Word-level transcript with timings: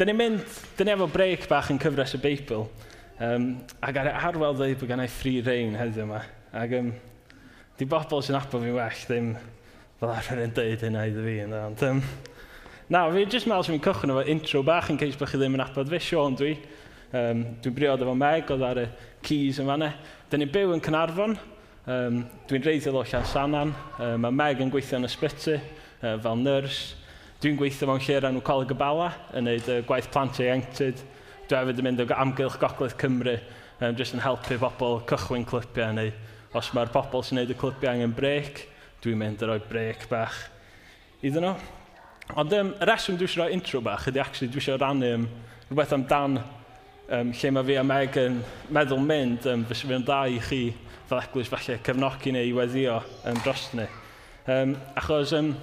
Dyn 0.00 0.08
ni'n 0.08 0.16
mynd, 0.16 0.52
dyn 0.78 0.88
ni 0.88 0.92
efo 0.94 1.04
break 1.12 1.42
bach 1.44 1.66
yn 1.68 1.76
cyfres 1.76 2.14
y 2.16 2.18
Beibl. 2.22 2.62
Um, 3.20 3.42
ac 3.84 3.98
ar 4.00 4.08
arwel 4.30 4.54
dweud 4.56 4.78
bod 4.80 4.88
gennau 4.88 5.10
free 5.12 5.42
rein 5.44 5.74
heddiw 5.76 6.06
yma. 6.06 6.22
Ac 6.56 6.70
um, 6.78 6.86
di 7.76 7.84
bobl 7.84 8.22
sy'n 8.24 8.38
abo 8.38 8.62
fi'n 8.62 8.78
well 8.78 9.02
ddim 9.10 9.26
fel 10.00 10.12
arfer 10.14 10.40
yn 10.40 10.54
dweud 10.56 10.86
hynna 10.86 11.02
iddo 11.10 11.24
fi. 11.26 11.34
Yna. 11.42 11.58
Ond, 11.66 11.84
um, 11.84 12.00
na, 12.88 13.02
fi 13.12 13.26
jyst 13.26 13.50
meddwl 13.50 13.66
sy'n 13.68 13.82
cychwyn 13.84 14.14
efo 14.14 14.22
intro 14.32 14.62
bach 14.64 14.88
yn 14.88 15.00
ceis 15.02 15.20
bod 15.20 15.28
chi 15.34 15.42
ddim 15.42 15.58
yn 15.58 15.64
abod 15.66 15.92
fi. 15.92 16.00
Sean 16.06 16.38
dwi, 16.40 16.54
um, 17.20 17.44
dwi'n 17.60 17.76
briod 17.76 18.06
efo 18.06 18.14
Meg, 18.22 18.54
oedd 18.56 18.64
ar 18.70 18.80
y 18.80 18.86
keys 19.28 19.60
yn 19.60 19.68
fanna. 19.68 19.90
Dyn 20.32 20.46
ni'n 20.46 20.54
byw 20.56 20.72
yn 20.78 20.84
Cynarfon. 20.88 21.36
Um, 21.84 22.22
dwi'n 22.48 22.64
reiddiol 22.70 23.02
o 23.02 23.04
Llan 23.04 23.28
Sanan. 23.28 23.76
Um, 23.98 24.24
mae 24.24 24.38
Meg 24.46 24.64
yn 24.64 24.72
gweithio 24.72 25.02
yn 25.02 25.10
ysbyty 25.12 25.58
uh, 25.60 26.16
fel 26.16 26.40
nyrs. 26.40 26.80
Dwi'n 27.40 27.56
gweithio 27.56 27.86
mewn 27.88 28.02
lle 28.04 28.18
enw 28.28 28.40
Coleg 28.44 28.74
y 28.74 28.76
Bala 28.76 29.06
yn 29.32 29.46
gwneud 29.46 29.68
uh, 29.72 29.76
gwaith 29.88 30.10
plant 30.12 30.36
ieuenctid. 30.42 30.98
Dwi 31.48 31.56
hefyd 31.56 31.78
yn 31.80 31.86
mynd 31.86 32.02
o 32.02 32.04
amgylch 32.12 32.58
Gogledd 32.60 32.98
Cymru 33.00 33.32
um, 33.38 33.94
jyst 33.96 34.12
yn 34.12 34.20
helpu 34.20 34.58
bobl 34.60 34.98
cychwyn 35.08 35.46
clybiau 35.48 35.94
neu 35.96 36.10
os 36.60 36.68
mae'r 36.76 36.92
bobl 36.92 37.24
sy'n 37.24 37.38
gwneud 37.38 37.54
y 37.54 37.56
clybiau 37.62 37.94
angen 37.94 38.12
brec, 38.12 38.60
dwi'n 39.00 39.16
mynd 39.22 39.40
i 39.40 39.48
roi 39.48 39.56
brec 39.70 40.04
bach 40.12 40.36
iddyn 41.24 41.48
nhw. 41.48 41.54
Ond 42.44 42.58
um, 42.58 42.74
y 42.76 42.90
reswm 42.92 43.16
dwi 43.16 43.30
eisiau 43.30 43.46
rhoi 43.46 43.56
intro 43.56 43.80
bach 43.88 44.04
ydy 44.12 44.20
actually 44.20 44.52
dwi 44.52 44.60
eisiau 44.60 44.76
rannu 44.84 45.14
um, 45.22 45.26
rhywbeth 45.70 45.96
amdan 45.96 46.42
um, 46.44 47.32
lle 47.40 47.56
mae 47.56 47.68
fi 47.72 47.80
a 47.80 47.88
Meg 47.94 48.20
yn 48.20 48.40
meddwl 48.68 49.00
mynd, 49.08 49.48
um, 49.48 49.64
fes 49.72 49.86
fi'n 49.88 50.04
da 50.12 50.26
i 50.28 50.36
chi 50.44 50.62
fel 51.08 51.24
eglwys 51.24 51.48
falle 51.56 51.80
cefnogi 51.88 52.36
neu 52.36 52.52
i 52.52 52.56
weddio 52.60 53.00
um, 53.00 53.40
dros 53.40 53.70
ni. 53.80 53.88
Um, 54.44 54.76
achos 54.92 55.32
um, 55.40 55.54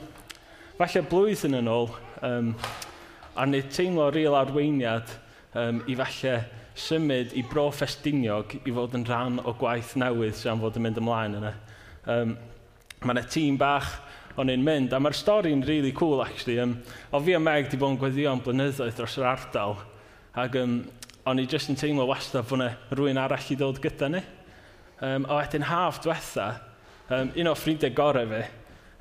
falle 0.77 1.01
blwyddyn 1.09 1.57
yn 1.57 1.69
ôl, 1.71 1.87
um, 2.21 2.51
a 3.33 3.45
wneud 3.45 3.69
teimlo 3.73 4.11
real 4.13 4.35
arweiniad 4.37 5.09
um, 5.57 5.79
i 5.89 5.95
falle 5.97 6.33
symud 6.77 7.33
i 7.33 7.41
bro 7.49 7.71
ffestiniog 7.73 8.59
i 8.59 8.73
fod 8.73 8.93
yn 8.97 9.05
rhan 9.07 9.39
o 9.41 9.55
gwaith 9.57 9.95
newydd 9.97 10.37
sy'n 10.37 10.61
fod 10.61 10.77
yn 10.77 10.85
mynd 10.85 10.99
ymlaen 11.01 11.39
yna. 11.39 11.53
Um, 12.13 12.35
mae 13.01 13.15
yna 13.15 13.23
tîm 13.25 13.57
bach 13.57 13.89
o'n 14.37 14.53
i'n 14.53 14.61
mynd, 14.61 14.93
a 14.93 14.99
mae'r 15.01 15.17
stori'n 15.17 15.63
really 15.65 15.91
cool, 15.97 16.21
actually. 16.21 16.59
Um, 16.61 16.75
o 17.09 17.21
fi 17.25 17.33
a 17.33 17.41
Meg 17.41 17.71
di 17.71 17.79
bod 17.81 17.95
yn 17.95 17.99
gweddio 18.03 18.29
am 18.35 18.43
blynyddoedd 18.45 18.99
dros 18.99 19.17
yr 19.17 19.31
ardal, 19.31 19.79
ac 20.37 20.59
um, 20.61 20.77
o'n 21.25 21.41
i 21.41 21.47
jyst 21.49 21.73
yn 21.73 21.79
teimlo 21.79 22.05
wastad 22.05 22.45
bod 22.45 22.59
yna 22.59 22.69
rhywun 22.93 23.17
arall 23.23 23.49
i 23.49 23.57
ddod 23.57 23.81
gyda 23.81 24.11
ni. 24.13 24.21
Um, 25.01 25.25
o 25.25 25.39
wedyn 25.39 25.65
haf 25.65 26.03
diwetha, 26.05 26.51
um, 27.09 27.33
un 27.33 27.49
o 27.49 27.57
ffrindiau 27.57 27.97
gorau 27.97 28.29
fi, 28.29 28.45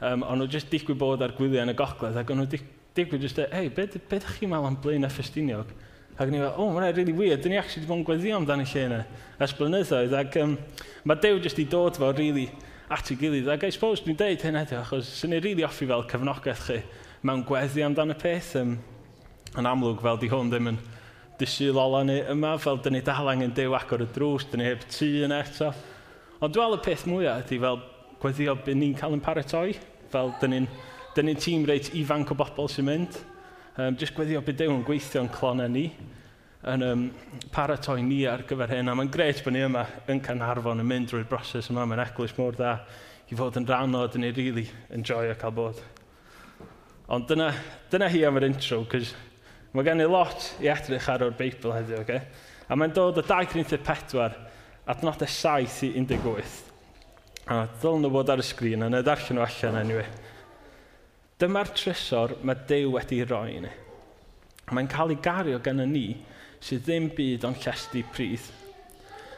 um, 0.01 0.25
ond 0.27 0.43
nhw 0.43 0.49
jyst 0.53 0.71
digwy 0.73 0.97
bod 0.99 1.25
ar 1.25 1.35
gwyliau 1.37 1.65
yn 1.65 1.73
y 1.73 1.77
gogledd, 1.79 2.19
ac 2.21 2.33
o'n 2.33 2.43
nhw 2.43 2.49
digwy 2.97 3.21
jyst 3.23 3.39
dweud, 3.39 3.53
hei, 3.57 3.71
beth 3.73 3.97
be 3.97 4.21
ydych 4.21 4.39
chi'n 4.39 4.53
meddwl 4.53 4.71
am 4.71 4.79
blaen 4.83 5.07
y 5.07 5.13
ffestiniog? 5.13 5.73
Ac 6.17 6.31
ni 6.33 6.41
fel, 6.41 6.49
o, 6.49 6.65
oh, 6.65 6.71
mae'n 6.73 6.95
really 6.97 7.13
weird, 7.13 7.43
dyn 7.45 7.53
ni 7.53 7.59
actually 7.61 7.83
wedi 7.85 7.91
bod 7.91 8.01
yn 8.01 8.07
gweddio 8.09 8.37
amdano 8.39 8.65
lle 8.65 8.85
yna, 8.89 9.01
ers 9.45 9.53
blynyddoedd, 9.59 10.15
ac 10.17 10.39
um, 10.41 10.55
mae 11.05 11.21
Dew 11.21 11.41
jyst 11.45 11.61
i 11.61 11.67
dod 11.69 11.99
fel 12.01 12.15
really 12.17 12.47
at 12.89 13.11
ei 13.13 13.19
gilydd, 13.21 13.51
ac 13.53 13.67
I 13.67 13.73
suppose 13.75 14.05
dwi'n 14.05 14.17
deud 14.17 14.45
hyn 14.47 14.57
eto, 14.63 14.79
achos 14.81 15.11
sy'n 15.19 15.35
ni 15.35 15.41
really 15.43 15.67
offi 15.67 15.89
fel 15.91 16.07
cefnogaeth 16.09 16.63
chi 16.71 16.79
mewn 17.27 17.43
gweddi 17.45 17.85
amdano 17.85 18.17
peth, 18.17 18.55
um, 18.63 18.77
yn 19.61 19.69
amlwg 19.69 20.01
fel 20.05 20.21
di 20.23 20.31
hwn 20.33 20.53
ddim 20.53 20.71
yn 20.73 20.79
dysil 21.41 21.77
ola 21.81 22.01
ni 22.07 22.21
yma, 22.33 22.55
fel 22.63 22.81
dyn 22.81 22.97
ni 22.97 23.03
dal 23.05 23.29
angen 23.29 23.53
dew 23.57 23.77
agor 23.77 24.05
y 24.05 24.09
drws, 24.15 24.47
dyn 24.49 24.63
ni 24.63 24.71
heb 24.71 24.87
tŷ 24.89 25.11
yn 25.27 25.37
eto. 25.37 25.73
Ond 26.41 26.55
dwi'n 26.55 26.77
y 26.79 26.81
peth 26.85 27.05
mwyaf 27.09 27.45
ydy 27.45 27.61
fel 27.61 27.83
gweddio 28.27 28.57
byd 28.67 28.79
ni'n 28.81 28.95
cael 28.99 29.15
yn 29.15 29.23
paratoi, 29.23 29.77
fel 30.11 30.33
dyn 30.41 30.51
ni'n 30.51 30.65
dyn 31.15 31.29
ni 31.31 31.35
tîm 31.39 31.63
reit 31.69 31.93
ifanc 31.95 32.33
o 32.35 32.37
bobl 32.37 32.67
sy'n 32.69 32.89
mynd. 32.89 33.19
Um, 33.79 33.95
just 34.01 34.17
gweddio 34.17 34.41
byd 34.43 34.59
dewn 34.59 34.83
gweithio 34.85 35.23
yn 35.23 35.31
clonau 35.31 35.71
ni, 35.71 35.85
yn 36.67 36.83
um, 36.83 37.05
paratoi 37.55 38.03
ni 38.03 38.25
ar 38.27 38.43
gyfer 38.49 38.75
hyn, 38.75 38.91
a 38.91 38.97
mae'n 38.99 39.13
gret 39.15 39.45
bod 39.47 39.55
ni 39.55 39.63
yma 39.63 39.85
yn 40.11 40.25
Canarfon 40.25 40.83
yn 40.83 40.91
mynd 40.91 41.13
drwy'r 41.13 41.29
broses 41.31 41.71
yma, 41.71 41.87
mae'n 41.87 42.03
eglwys 42.09 42.35
mor 42.41 42.59
dda 42.59 42.75
i 43.31 43.39
fod 43.39 43.61
yn 43.61 43.69
rhan 43.71 43.95
o, 43.95 44.03
dyn 44.11 44.27
ni 44.27 44.35
really 44.35 44.67
enjoy 44.97 45.31
o 45.31 45.39
cael 45.39 45.55
bod. 45.55 45.81
Ond 47.15 47.31
dyna, 47.31 47.53
dyna 47.93 48.11
hi 48.11 48.27
am 48.27 48.41
yr 48.41 48.51
intro, 48.51 48.83
cos 48.91 49.15
Mae 49.77 49.85
gen 49.85 50.01
i 50.01 50.07
lot 50.09 50.55
i 50.65 50.71
edrych 50.73 51.07
ar 51.13 51.27
o'r 51.27 51.35
Beibl 51.37 51.75
heddiw, 51.75 52.01
okay? 52.01 52.23
a 52.67 52.75
mae'n 52.75 52.95
dod 52.97 53.21
o 53.21 53.23
2 53.23 53.51
Corinthians 53.53 53.85
4, 53.85 54.33
adnodau 54.89 55.29
7 55.29 55.85
i 55.85 55.91
18. 56.01 56.66
A 57.47 57.61
ddylwn 57.79 58.03
nhw 58.03 58.11
bod 58.11 58.31
ar 58.33 58.41
y 58.43 58.45
sgrin, 58.47 58.83
a 58.83 58.89
na 58.91 59.05
ddarllen 59.07 59.39
nhw 59.39 59.45
allan 59.45 59.77
anyway. 59.79 60.07
Dyma'r 61.39 61.69
trysor 61.77 62.33
mae 62.43 62.59
Dew 62.67 62.95
wedi 62.97 63.21
roi 63.23 63.61
ni. 63.63 63.71
Mae'n 64.75 64.89
cael 64.91 65.13
ei 65.15 65.21
gario 65.23 65.61
gan 65.63 65.85
y 65.85 65.87
ni 65.87 66.07
sydd 66.59 66.89
ddim 66.89 67.07
byd 67.15 67.47
o'n 67.47 67.55
llestu 67.63 68.03
prydd. 68.11 68.49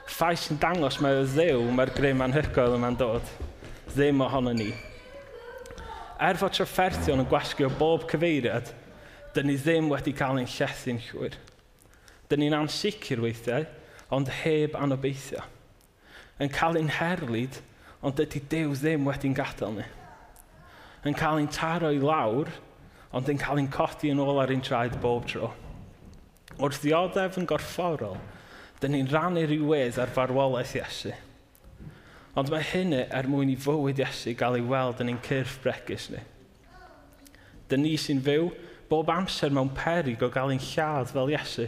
Ffais 0.08 0.46
yn 0.48 0.60
dangos 0.62 0.96
mae 1.04 1.20
o 1.20 1.26
ddew 1.28 1.66
mae'r 1.76 1.92
grym 1.92 2.24
anhygoel 2.24 2.78
yma'n 2.78 2.96
dod. 2.96 3.28
Ddim 3.92 4.24
ohono 4.24 4.54
ni. 4.56 4.70
Er 6.24 6.40
fod 6.40 6.56
trafferthion 6.56 7.20
yn 7.20 7.28
gwasgu 7.28 7.68
o 7.68 7.72
bob 7.76 8.08
cyfeiriad, 8.08 8.72
dyn 9.36 9.50
ni 9.50 9.58
ddim 9.60 9.92
wedi 9.92 10.16
cael 10.16 10.40
ein 10.40 10.48
llethu'n 10.48 11.04
llwyr. 11.10 11.36
Dyn 12.32 12.40
ni'n 12.40 12.56
ansicr 12.56 13.20
weithiau, 13.20 13.68
ond 14.16 14.32
heb 14.40 14.80
anobeithio. 14.80 15.44
Yn 16.40 16.56
cael 16.56 16.80
ein 16.80 16.94
herlyd, 16.96 17.60
ond 18.02 18.18
dydy 18.18 18.42
Dyw 18.50 18.74
ddim 18.78 19.06
wedi'n 19.08 19.36
gadael 19.36 19.78
ni. 19.80 19.86
Yn 21.06 21.16
cael 21.18 21.40
ein 21.40 21.50
taro 21.50 21.90
i 21.94 22.00
lawr, 22.02 22.50
ond 23.14 23.30
yn 23.30 23.40
cael 23.40 23.60
ein 23.60 23.70
codi 23.72 24.12
yn 24.12 24.20
ôl 24.22 24.38
ar 24.42 24.52
ein 24.52 24.62
traed 24.64 24.98
bob 25.02 25.26
tro. 25.30 25.52
Wrth 26.58 26.82
ddioddef 26.82 27.38
yn 27.40 27.48
gorfforol, 27.48 28.18
dyn 28.82 28.94
ni'n 28.94 29.10
rannu 29.10 29.44
rhywedd 29.46 29.98
ar 30.02 30.12
farwolaeth 30.14 30.76
Iesu. 30.78 31.14
Ond 32.38 32.52
mae 32.52 32.62
hynny 32.62 33.04
er 33.14 33.26
mwyn 33.30 33.50
i 33.50 33.56
fywyd 33.58 33.98
Iesu 34.02 34.34
gael 34.38 34.60
ei 34.60 34.66
weld 34.66 35.02
yn 35.02 35.14
ein 35.14 35.22
cyrff 35.24 35.58
bregus 35.64 36.08
ni. 36.12 36.22
Dyn 37.68 37.82
ni 37.82 37.96
sy'n 37.98 38.22
fyw 38.24 38.52
bob 38.88 39.10
amser 39.12 39.50
mewn 39.52 39.72
perig 39.74 40.22
o 40.22 40.30
gael 40.32 40.54
ein 40.54 40.62
lladd 40.62 41.10
fel 41.14 41.34
Iesu, 41.34 41.66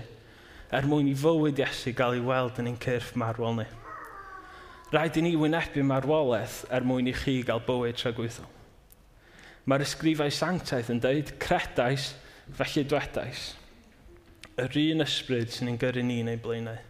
er 0.71 0.87
mwyn 0.87 1.11
i 1.11 1.17
fywyd 1.19 1.59
Iesu 1.59 1.95
gael 1.97 2.19
ei 2.21 2.25
weld 2.25 2.63
yn 2.63 2.71
ein 2.71 2.81
cyrff 2.83 3.17
marwol 3.19 3.59
ni. 3.59 3.67
Rhaid 4.91 5.21
i 5.21 5.23
ni 5.23 5.37
wynebu 5.39 5.85
marwolaeth 5.87 6.65
er 6.75 6.83
mwyn 6.83 7.07
i 7.07 7.13
chi 7.15 7.37
gael 7.47 7.61
bywyd 7.63 7.95
tragwyddol. 8.01 8.49
Mae'r 9.71 9.85
ysgrifau 9.85 10.33
sanctaeth 10.35 10.89
yn 10.91 10.99
dweud 11.05 11.29
credais 11.39 12.09
felly 12.59 12.83
dwedais. 12.91 13.45
Yr 14.59 14.79
un 14.81 15.05
ysbryd 15.05 15.53
sy'n 15.55 15.71
ein 15.71 15.79
gyrru 15.79 16.03
ni 16.03 16.17
neu 16.27 16.41
blaenau. 16.43 16.81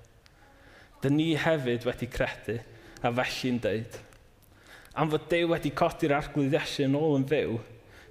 Dyn 1.05 1.19
ni 1.19 1.35
hefyd 1.37 1.85
wedi 1.85 2.09
credu 2.09 2.57
a 3.05 3.13
felly'n 3.19 3.61
dweud. 3.67 3.99
Am 4.97 5.13
fod 5.13 5.29
Dew 5.29 5.51
wedi 5.53 5.75
codi'r 5.77 6.17
arglwydd 6.17 6.57
Iesu 6.57 6.87
yn 6.87 6.97
ôl 6.97 7.19
yn 7.19 7.29
fyw, 7.29 7.59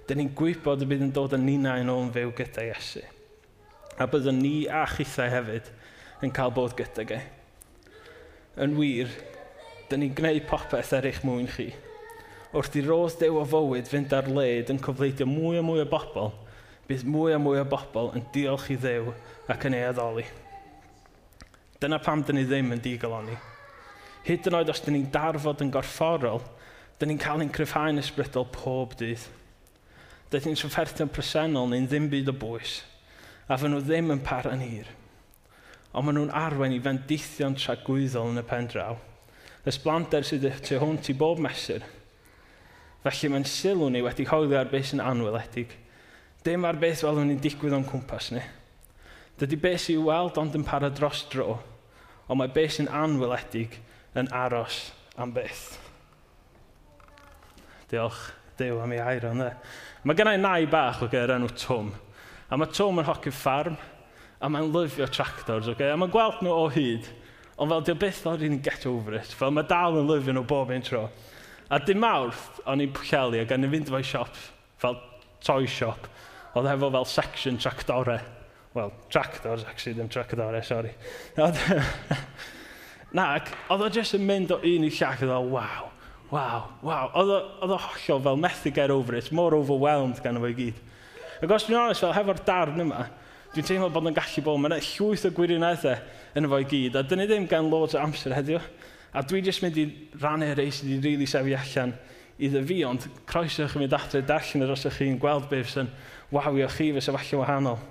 dyn 0.06 0.22
ni'n 0.22 0.30
gwybod 0.38 0.86
y 0.86 0.90
bydd 0.92 1.04
yn 1.08 1.12
dod 1.18 1.34
yn 1.34 1.48
nina 1.48 1.74
yn 1.82 1.90
ôl 1.90 2.04
yn 2.06 2.14
fyw 2.14 2.30
gyda 2.38 2.68
Iesu. 2.68 3.02
A 3.98 4.06
byddwn 4.06 4.38
ni 4.38 4.54
a 4.70 4.86
chithau 4.94 5.34
hefyd 5.34 5.74
yn 6.22 6.30
cael 6.38 6.54
bod 6.54 6.78
gyda 6.78 7.08
ge. 7.10 7.20
Yn 8.60 8.78
wir, 8.78 9.10
dyn 9.90 10.04
ni'n 10.04 10.14
gwneud 10.14 10.44
popeth 10.46 10.92
er 10.94 11.06
eich 11.08 11.24
mwyn 11.26 11.48
chi. 11.50 11.72
Wrth 12.54 12.76
i 12.78 12.82
ros 12.86 13.16
dew 13.18 13.40
o 13.40 13.42
fywyd 13.46 13.88
fynd 13.90 14.12
ar 14.14 14.28
led 14.30 14.70
yn 14.70 14.78
cyfleidio 14.82 15.26
mwy 15.26 15.58
a 15.58 15.64
mwy 15.66 15.82
o 15.82 15.86
bobl, 15.90 16.30
bydd 16.86 17.02
mwy 17.10 17.34
a 17.34 17.40
mwy 17.42 17.58
o 17.58 17.64
bobl 17.72 18.12
yn 18.14 18.28
diolch 18.34 18.68
i 18.70 18.76
ddew 18.78 19.10
ac 19.50 19.66
yn 19.66 19.76
ei 19.78 19.88
addoli. 19.88 20.26
Dyna 21.82 21.98
pam 22.04 22.22
dyn 22.22 22.38
ni 22.38 22.46
ddim 22.46 22.70
yn 22.76 22.84
digaloni. 22.84 23.34
Hyd 24.28 24.46
yn 24.46 24.60
oed 24.60 24.70
os 24.70 24.84
dyn 24.84 24.94
ni'n 24.98 25.10
darfod 25.10 25.64
yn 25.64 25.74
gorfforol, 25.74 26.42
dyn 27.00 27.10
ni'n 27.10 27.22
cael 27.22 27.42
ein 27.42 27.52
cryfhau'n 27.54 27.98
ysbrydol 27.98 28.46
pob 28.54 28.94
dydd. 29.00 29.26
Dydyn 30.30 30.52
ni'n 30.52 30.62
syfferthio'n 30.62 31.10
presennol 31.10 31.70
neu'n 31.72 31.90
ddim 31.90 32.06
byd 32.12 32.30
o 32.30 32.38
bwys, 32.38 32.80
a 33.50 33.58
fy 33.58 33.72
nhw 33.72 33.82
ddim 33.82 34.14
yn 34.14 34.22
par 34.22 34.46
yn 34.52 34.62
hir. 34.62 34.90
Ond 35.90 36.06
maen 36.06 36.20
nhw'n 36.20 36.34
arwain 36.46 36.78
i 36.78 36.82
fendithio'n 36.84 37.58
tragwyddol 37.58 38.36
yn 38.36 38.44
y 38.44 38.46
pen 38.46 38.70
draw 38.70 39.00
ysblander 39.68 40.24
sydd 40.24 40.46
tu 40.64 40.78
hwnt 40.80 41.10
i 41.12 41.16
bob 41.16 41.40
mesur. 41.42 41.84
Felly 43.04 43.30
mae'n 43.32 43.46
sylw 43.48 43.88
ni 43.92 44.02
wedi 44.04 44.26
hoeddi 44.28 44.56
ar 44.56 44.70
beth 44.72 44.90
sy'n 44.90 45.04
anweledig. 45.04 45.72
Dim 46.44 46.64
ar 46.68 46.78
beth 46.80 47.04
fel 47.04 47.20
ni'n 47.20 47.40
digwydd 47.40 47.76
o'n 47.76 47.86
cwmpas 47.88 48.30
ni. 48.34 48.42
Dydy 49.40 49.56
beth 49.60 49.86
sy'n 49.86 50.04
weld 50.04 50.40
ond 50.40 50.56
yn 50.56 50.66
para 50.68 50.90
dros 50.92 51.22
dro, 51.32 51.58
ond 52.28 52.40
mae 52.40 52.52
beth 52.52 52.76
sy'n 52.76 52.90
anweledig 52.92 53.78
yn 54.16 54.28
aros 54.36 54.90
am 55.20 55.32
beth. 55.32 55.78
Diolch, 57.90 58.20
dew 58.60 58.80
am 58.80 58.92
ei 58.94 59.00
air 59.02 59.26
ond 59.30 59.44
e. 59.44 59.50
Mae 60.04 60.16
gennau 60.16 60.40
nai 60.40 60.68
bach 60.70 61.00
o 61.04 61.08
gyda'r 61.08 61.38
enw 61.38 61.48
Tom. 61.60 61.90
A 62.50 62.58
mae 62.58 62.72
Tom 62.72 63.00
yn 63.00 63.08
hoci 63.08 63.32
ffarm, 63.32 63.76
a 64.40 64.48
mae'n 64.48 64.70
lyfio 64.72 65.08
tractors, 65.12 65.68
okay? 65.72 65.90
a 65.92 65.96
mae'n 66.00 66.12
gweld 66.12 66.40
nhw 66.44 66.54
o 66.56 66.68
hyd. 66.72 67.08
Ond 67.60 67.68
fel, 67.68 67.82
diolch 67.84 68.00
byth 68.00 68.22
o'n 68.30 68.42
i'n 68.46 68.60
get 68.64 68.86
over 68.88 69.18
it. 69.18 69.34
Fel, 69.36 69.52
mae 69.52 69.66
dal 69.68 69.98
yn 70.00 70.08
lyfio 70.08 70.32
nhw 70.32 70.46
bob 70.48 70.70
un 70.72 70.84
tro. 70.84 71.02
A 71.70 71.78
dim 71.84 72.00
mawrth, 72.00 72.62
o'n 72.64 72.80
i'n 72.80 72.94
pwchelu 72.96 73.42
ac 73.42 73.52
o'n 73.52 73.66
i'n 73.66 73.74
fynd 73.74 73.90
efo'i 73.90 74.06
siop, 74.06 74.38
fel 74.80 74.96
toy 75.44 75.68
shop, 75.68 76.08
oedd 76.56 76.70
efo 76.72 76.88
fel 76.96 77.08
section 77.08 77.60
tractore. 77.60 78.16
Wel, 78.72 78.92
tractors, 79.12 79.66
actually, 79.68 79.98
ddim 79.98 80.08
tractore, 80.08 80.62
sorry. 80.64 80.94
Nac, 83.18 83.52
oedd 83.68 83.84
o 83.84 83.92
jyst 83.92 84.16
yn 84.16 84.24
mynd 84.24 84.54
o 84.54 84.60
un 84.64 84.86
i 84.86 84.90
llach, 84.94 85.20
oedd 85.20 85.34
o, 85.34 85.40
waw, 85.52 85.88
waw, 86.32 86.66
waw. 86.86 87.12
Oedd 87.20 87.76
o 87.76 87.80
hollol 87.90 88.24
fel 88.24 88.40
methu 88.40 88.72
get 88.72 88.94
over 88.94 89.20
it, 89.20 89.32
more 89.36 89.58
overwhelmed 89.58 90.22
gan 90.24 90.40
o 90.40 90.44
fe 90.46 90.54
gyd. 90.62 90.80
Ac 91.40 91.56
os 91.58 91.68
dwi'n 91.68 91.82
honest, 91.82 92.06
fel 92.06 92.16
hefo'r 92.16 92.40
darn 92.46 92.86
yma, 92.86 93.04
Dwi'n 93.50 93.66
teimlo 93.66 93.88
bod 93.90 94.06
yn 94.06 94.14
gallu 94.14 94.44
bod, 94.46 94.60
mae'n 94.62 94.76
llwyth 94.78 95.24
o 95.26 95.30
gwirioneddau 95.34 95.96
yn 96.38 96.46
fo 96.52 96.58
i 96.62 96.66
gyd, 96.70 96.94
a 96.94 97.02
dyna 97.02 97.24
ddim 97.26 97.48
gan 97.50 97.66
loads 97.66 97.96
o 97.96 98.02
amser 98.02 98.36
heddiw. 98.36 98.60
A 99.10 99.24
dwi 99.26 99.40
jyst 99.42 99.64
mynd 99.64 99.80
i 99.82 99.88
rannu 100.22 100.52
reis 100.54 100.78
sydd 100.78 100.92
wedi 100.92 101.00
rili 101.00 101.16
really 101.16 101.26
sefi 101.26 101.56
allan 101.58 101.96
iddo 102.38 102.62
fi, 102.68 102.76
ond 102.86 103.08
croeso 103.26 103.66
chi 103.66 103.82
mynd 103.82 103.96
adre 103.98 104.22
darllen 104.22 104.62
yr 104.68 104.70
os 104.76 104.86
ydych 104.86 105.00
chi'n 105.00 105.18
gweld 105.20 105.48
beth 105.50 105.74
sy'n 105.74 105.90
wawio 106.30 106.70
chi 106.70 106.92
fe 106.94 107.02
efallai 107.02 107.40
wahanol. 107.42 107.82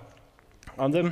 Ond 0.79 1.01
um, 1.01 1.11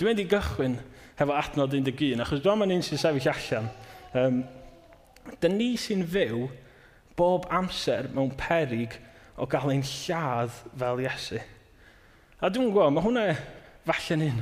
dwi'n 0.00 0.08
mynd 0.08 0.24
i 0.24 0.28
gychwyn 0.32 0.80
hefo 1.20 1.36
adnod 1.36 1.76
11, 1.76 2.24
achos 2.24 2.40
dwi'n 2.40 2.64
mynd 2.64 2.78
un 2.78 2.88
sy'n 2.88 3.04
sefyll 3.04 3.30
allan. 3.34 3.70
Um, 4.16 4.42
Dyn 5.44 5.60
ni 5.60 5.74
sy'n 5.76 6.08
fyw 6.08 6.46
bob 7.18 7.44
amser 7.52 8.08
mewn 8.16 8.32
perig 8.40 8.96
o 9.36 9.44
gael 9.44 9.76
ein 9.76 9.84
lladd 9.84 10.62
fel 10.80 11.04
Iesu. 11.04 11.44
A 12.40 12.48
dwi'n 12.48 12.70
gwybod, 12.70 12.94
mae 12.96 13.04
hwnna 13.04 13.22
falle'n 13.84 14.22
un. 14.24 14.36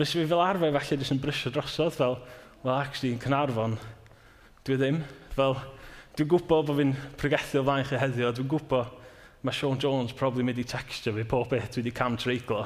Fes 0.00 0.14
fi 0.16 0.22
fel 0.28 0.40
arfer 0.40 0.70
falle 0.72 0.96
jyst 0.96 1.12
yn 1.12 1.18
brysio 1.20 1.50
drosodd 1.52 1.92
fel, 1.92 2.14
well, 2.62 2.78
actually, 2.78 3.10
yn 3.12 3.20
Cynarfon, 3.20 3.76
dwi 4.64 4.78
ddim. 4.80 5.02
Fel, 5.36 5.58
dwi'n 6.16 6.30
gwybod 6.32 6.70
bod 6.70 6.80
fi'n 6.80 6.94
pregethu 7.20 7.60
o 7.60 7.66
flaen 7.66 7.84
chi 7.84 8.00
heddiw, 8.00 8.32
dwi'n 8.38 8.48
gwybod 8.48 8.96
mae 9.44 9.58
Sean 9.58 9.76
Jones 9.82 10.16
probably 10.16 10.48
mynd 10.48 10.62
i 10.62 10.64
textio 10.64 11.12
fi 11.12 11.28
pob 11.28 11.52
beth 11.52 11.68
dwi 11.74 11.84
wedi 11.84 11.94
cam 12.00 12.16
treiglo. 12.16 12.64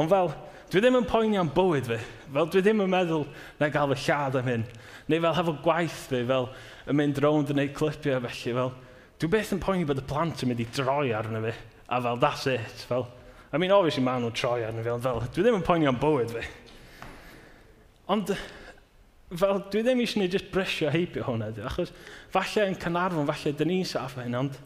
Ond 0.00 0.08
fel, 0.08 0.32
dwi 0.72 0.80
ddim 0.80 1.00
yn 1.02 1.12
poeni 1.12 1.36
am 1.44 1.52
bywyd 1.52 1.92
fi. 1.92 2.02
Fel, 2.32 2.48
dwi 2.56 2.64
ddim 2.64 2.80
yn 2.86 2.92
meddwl 2.96 3.28
na 3.60 3.68
gael 3.68 3.92
fy 3.92 4.06
lladd 4.06 4.40
am 4.40 4.48
hyn. 4.48 4.68
Neu 5.12 5.26
fel 5.28 5.40
hefo 5.42 5.58
gwaith 5.68 6.04
fi, 6.08 6.24
fel 6.24 6.48
yn 6.88 7.02
mynd 7.04 7.20
rownd 7.20 7.52
yn 7.52 7.60
neud 7.60 7.76
clipiau 7.76 8.24
felly. 8.24 8.56
Fel, 8.56 8.78
dwi 9.20 9.36
beth 9.36 9.52
yn 9.52 9.60
poeni 9.60 9.84
bod 9.84 10.00
y 10.00 10.08
plant 10.08 10.40
yn 10.40 10.50
mynd 10.54 10.64
i 10.64 10.72
droi 10.72 11.10
arno 11.20 11.44
fi. 11.50 11.58
A 11.92 12.00
fel, 12.00 12.22
that's 12.24 12.48
it. 12.48 12.88
Fel, 12.88 13.12
I 13.52 13.58
mean, 13.60 13.72
obviously 13.74 14.02
maen 14.04 14.24
nhw'n 14.24 14.34
troi 14.36 14.64
arno 14.64 14.82
fi, 14.82 14.92
ond 14.94 15.04
fel, 15.04 15.22
dwi 15.28 15.44
ddim 15.44 15.58
yn 15.60 15.64
poeni 15.66 15.88
am 15.90 16.00
bywyd 16.00 16.32
fi. 16.32 16.44
Ond, 18.12 18.32
fel, 19.28 19.62
dwi 19.72 19.82
ddim 19.84 20.00
eisiau 20.04 20.22
ni 20.22 20.28
just 20.32 20.48
brysio 20.54 20.92
heibio 20.92 21.26
hwnna, 21.26 21.50
dwi, 21.52 21.66
achos 21.68 21.92
falle 22.32 22.68
yn 22.70 22.78
Cynarfon, 22.80 23.28
falle 23.28 23.52
dyn 23.58 23.72
ni'n 23.74 23.88
saff 23.88 24.16
hyn, 24.20 24.38
ond 24.40 24.56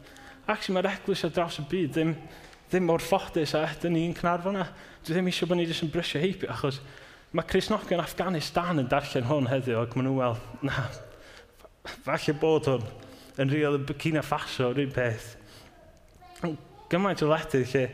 actually 0.46 0.76
mae'r 0.76 0.92
eglwys 0.92 1.26
ar 1.26 1.34
draws 1.34 1.58
y 1.62 1.66
byd 1.72 1.96
ddim, 1.96 2.14
ddim 2.70 2.86
mor 2.86 3.02
ffodus 3.02 3.56
a 3.58 3.66
dyn 3.82 3.98
ni'n 3.98 4.14
Cynarfon, 4.14 4.62
a 4.62 4.68
Dwi 5.06 5.14
ddim 5.14 5.28
eisiau 5.30 5.46
bod 5.46 5.60
ni 5.60 5.64
just 5.68 5.84
yn 5.84 5.90
brysio 5.94 6.18
heibio, 6.18 6.48
achos 6.50 6.80
mae 7.30 7.46
Cresnogion 7.46 8.00
Afghanistan 8.02 8.82
yn 8.82 8.88
darllen 8.90 9.28
hwn 9.28 9.46
heddiw, 9.46 9.76
ac 9.78 9.92
maen 9.94 10.08
nhw, 10.08 10.16
wel, 10.18 10.38
na, 10.66 10.82
falle 12.02 12.34
bod 12.42 12.66
hwn 12.72 12.88
yn 13.38 13.52
rheol 13.52 13.78
y 13.78 13.84
Burkina 13.86 14.24
Faso, 14.26 14.72
yr 14.72 14.80
un 14.82 14.90
peth. 14.96 15.28
Gymaint 16.90 17.22
o 17.22 17.28
letydd 17.30 17.70
lle 17.70 17.84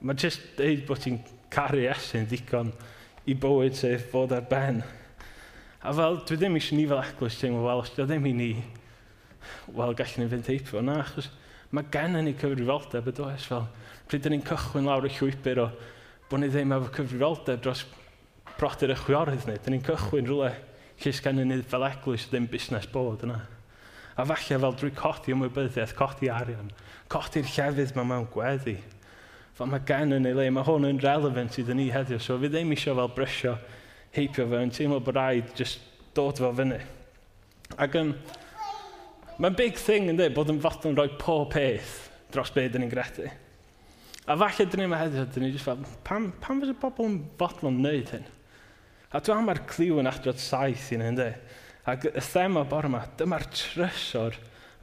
Mae 0.00 0.16
jyst 0.16 0.54
dweud 0.56 0.86
bod 0.88 1.02
ti'n 1.04 1.18
caru 1.52 1.82
Iesu'n 1.82 2.24
ddigon 2.30 2.70
i 3.28 3.34
bywyd 3.36 3.74
sef 3.76 4.06
bod 4.12 4.32
ar 4.32 4.46
ben. 4.48 4.78
A 5.84 5.92
fel, 5.96 6.20
dwi 6.24 6.38
ddim 6.38 6.56
eisiau 6.56 6.78
ni 6.78 6.86
fel 6.88 7.02
eglwys 7.02 7.36
teimlo, 7.36 7.66
wel, 7.66 7.82
os 7.82 7.90
dwi 7.92 8.06
ddim 8.08 8.28
i 8.30 8.32
ni, 8.36 8.48
wel, 9.76 9.92
gallwn 9.98 10.24
ni 10.24 10.28
fynd 10.32 10.46
teipio 10.46 10.80
na, 10.84 10.98
achos 11.02 11.28
mae 11.76 11.84
gen 11.92 12.16
ni 12.16 12.32
cyfrifoldeb 12.32 13.10
y 13.12 13.14
does, 13.18 13.44
fel, 13.50 13.66
pryd 14.08 14.28
ni'n 14.32 14.44
cychwyn 14.46 14.88
lawr 14.88 15.04
y 15.06 15.12
llwybr 15.14 15.60
o 15.62 15.66
bod 16.30 16.42
ni 16.42 16.48
ddim 16.52 16.72
efo 16.76 16.88
cyfrifoldeb 16.96 17.60
dros 17.64 17.84
brodyr 18.56 18.94
y 18.94 18.96
chwiorydd 19.02 19.44
ni, 19.50 19.58
dyn 19.60 19.76
ni'n 19.76 19.84
cychwyn 19.86 20.30
rhywle 20.30 20.54
lle 21.04 21.12
sgan 21.16 21.42
ni 21.44 21.60
fel 21.74 21.84
eglwys 21.90 22.24
ddim 22.32 22.48
busnes 22.48 22.88
bod 22.92 23.26
yna. 23.28 23.42
A 24.16 24.24
falle 24.28 24.62
fel 24.64 24.78
drwy 24.80 24.94
codi 24.96 25.36
ymwybyddiaeth, 25.36 25.92
codi 26.00 26.32
arian, 26.32 26.72
codi'r 27.12 27.52
llefydd 27.52 27.94
mae 27.96 28.08
mewn 28.08 28.26
gweddi, 28.32 28.78
fel 29.58 29.68
mae 29.70 29.82
gan 29.86 30.14
yn 30.16 30.28
ei 30.28 30.36
le, 30.36 30.48
mae 30.54 30.66
hwn 30.66 30.88
yn 30.88 31.02
relevant 31.02 31.58
iddyn 31.60 31.78
ni 31.80 31.90
heddiw, 31.92 32.20
so 32.22 32.38
fi 32.40 32.50
ddim 32.50 32.72
eisiau 32.74 32.96
fel 32.98 33.12
brysio 33.16 33.56
heipio 34.16 34.46
fe, 34.50 34.62
yn 34.64 34.72
teimlo 34.74 35.00
bod 35.04 35.18
rhaid 35.18 35.52
just 35.58 35.82
dod 36.16 36.40
fel 36.40 36.54
fyny. 36.56 36.80
Ac 37.78 37.94
um, 38.00 38.14
mae'n 39.38 39.58
big 39.58 39.78
thing 39.78 40.10
yn 40.10 40.18
dweud 40.18 40.34
bod 40.36 40.50
yn 40.52 40.60
fod 40.62 40.88
yn 40.88 40.96
rhoi 40.98 41.12
pob 41.20 41.50
peth 41.54 41.94
dros 42.34 42.52
beth 42.54 42.72
dyn 42.74 42.84
ni'n 42.84 42.92
gredu. 42.92 43.28
A 44.30 44.36
falle 44.38 44.66
dyn 44.66 44.84
ni'n 44.84 44.92
meddwl, 44.92 45.26
dyn 45.34 45.46
ni'n 45.46 45.54
just 45.54 45.66
fel, 45.66 45.80
pam, 46.06 46.30
pam 46.42 46.60
fydd 46.62 46.74
y 46.74 46.78
bobl 46.80 47.08
yn 47.08 47.18
fod 47.40 47.64
yn 47.64 47.80
wneud 47.80 48.14
hyn? 48.14 48.28
A 49.10 49.18
dwi 49.18 49.34
am 49.34 49.50
ar 49.50 49.64
cliw 49.66 49.98
yn 49.98 50.10
adrodd 50.10 50.38
saith 50.38 50.92
i'n 50.94 51.02
hynny. 51.02 51.32
Ac 51.90 52.06
y 52.10 52.22
thema 52.22 52.62
bore 52.68 52.86
yma, 52.90 53.00
dyma'r 53.18 53.48
trysor 53.50 54.36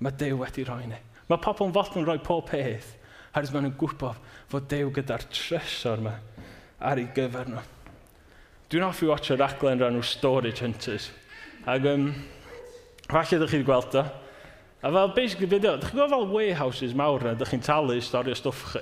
mae 0.04 0.16
Dyw 0.20 0.42
wedi 0.42 0.66
rhoi 0.68 0.90
ni. 0.90 0.98
Mae 1.30 1.42
pobl 1.44 1.70
yn 1.70 1.76
fod 1.76 1.96
yn 2.00 2.08
rhoi 2.08 2.20
pob 2.24 2.50
peth 2.50 2.97
Oherwydd 3.38 3.54
maen 3.54 3.66
nhw'n 3.68 3.78
gwybod 3.78 4.22
fod 4.50 4.64
Dew 4.72 4.88
gyda'r 4.96 5.24
trysor 5.30 6.00
yma 6.02 6.16
ar 6.90 6.98
ei 6.98 7.06
gyfer 7.14 7.52
nhw. 7.52 7.62
Dwi'n 8.72 8.86
hoffi 8.88 9.06
watch 9.06 9.30
y 9.30 9.38
raglen 9.38 9.78
rhan 9.78 10.00
o 10.00 10.02
Storage 10.02 10.64
Hunters. 10.66 11.12
Ac 11.70 11.86
um, 11.92 12.08
falle 13.06 13.38
ydych 13.38 13.54
chi'n 13.54 13.68
gweld 13.68 14.00
o. 14.02 14.04
A 14.82 14.90
fel 14.96 15.14
basically 15.14 15.52
beth 15.52 15.70
ydych 15.70 15.92
chi'n 15.92 16.00
gweld 16.00 16.16
fel 16.16 16.28
warehouses 16.34 16.98
mawr 16.98 17.28
na, 17.28 17.36
ydych 17.38 17.54
chi'n 17.54 17.66
talu 17.68 18.02
stori 18.02 18.34
o 18.34 18.40
stwff 18.42 18.72
chi. 18.74 18.82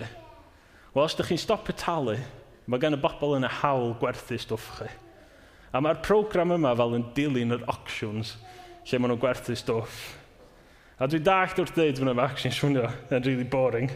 Wel, 0.95 1.03
os 1.03 1.17
ydych 1.17 1.33
chi'n 1.33 1.43
stop 1.43 1.67
y 1.67 1.75
talu, 1.83 2.15
mae 2.71 2.85
gen 2.85 2.95
y 2.95 3.03
bobl 3.03 3.35
yn 3.35 3.49
y 3.49 3.53
hawl 3.59 3.91
gwerthu 3.99 4.39
stwff 4.39 4.77
chi. 4.79 4.87
A 5.75 5.83
mae'r 5.83 5.99
program 6.05 6.55
yma 6.55 6.71
fel 6.79 6.95
yn 6.95 7.09
dilyn 7.17 7.57
yr 7.57 7.67
auctions 7.75 8.37
lle 8.87 9.01
maen 9.01 9.17
nhw'n 9.17 9.25
gwerthu 9.27 9.59
stwff 9.59 10.13
A 10.95 11.09
dwi'n 11.11 11.25
dallt 11.27 11.57
wrth 11.59 11.73
ddeud 11.75 11.97
fyna 11.99 12.13
mae 12.15 12.29
actually'n 12.29 12.55
swnio 12.55 12.85
yn 13.11 13.23
really 13.25 13.43
boring. 13.51 13.89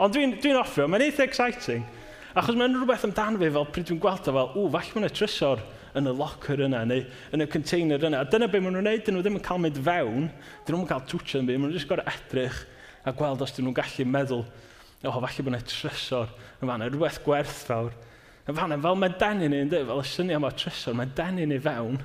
Ond 0.00 0.12
dwi'n 0.12 0.34
dwi, 0.34 0.42
dwi 0.44 0.58
offio, 0.60 0.84
mae'n 0.92 1.06
eitha 1.06 1.24
exciting. 1.24 1.86
Achos 2.36 2.58
mae'n 2.58 2.76
rhywbeth 2.76 3.06
amdano 3.08 3.40
fi 3.40 3.48
fel 3.54 3.64
pryd 3.72 3.88
dwi'n 3.88 4.02
gweld 4.02 4.28
o 4.28 4.34
fel, 4.36 4.50
ww, 4.58 4.68
falle 4.74 5.00
mae'n 5.00 5.14
trysor 5.16 5.64
yn 5.96 6.10
y 6.10 6.12
locker 6.18 6.60
yna, 6.66 6.82
neu 6.86 7.06
yn 7.32 7.46
y 7.46 7.48
container 7.48 8.04
yna. 8.10 8.20
A 8.20 8.28
dyna 8.28 8.50
beth 8.52 8.60
maen 8.60 8.76
nhw'n 8.76 8.84
gwneud, 8.84 9.06
dyn 9.06 9.16
nhw 9.16 9.24
ddim 9.24 9.40
yn 9.40 9.44
cael 9.48 9.64
mynd 9.64 9.80
fewn, 9.88 10.28
dyn 10.68 10.76
nhw'n 10.76 10.92
cael 10.92 11.08
twtio 11.08 11.40
yn 11.40 11.48
byd, 11.48 11.56
maen 11.56 11.70
nhw'n 11.70 11.80
just 11.80 11.88
gorau 11.90 12.12
edrych 12.12 12.60
a 13.08 13.16
gweld 13.16 13.48
os 13.48 13.56
dyn 13.56 13.70
nhw'n 13.70 13.80
gallu 13.80 14.08
meddwl, 14.12 14.44
o, 14.44 15.08
oh, 15.08 15.16
falle 15.16 15.48
bod 15.48 15.54
yna 15.54 15.64
trysor 15.64 16.30
yn 16.60 16.70
fan, 16.70 16.86
rhywbeth 16.86 17.22
gwerthfawr. 17.24 17.96
Yn 18.44 18.60
fan, 18.60 18.80
fel 18.84 19.00
mae 19.00 19.16
denu 19.24 19.48
ni, 19.48 19.64
fel 19.72 20.04
y 20.04 20.08
syniad 20.12 20.42
yma 20.42 20.52
trysor, 20.60 21.00
mae 21.00 21.08
denu 21.16 21.48
ni 21.48 21.58
fewn, 21.64 21.98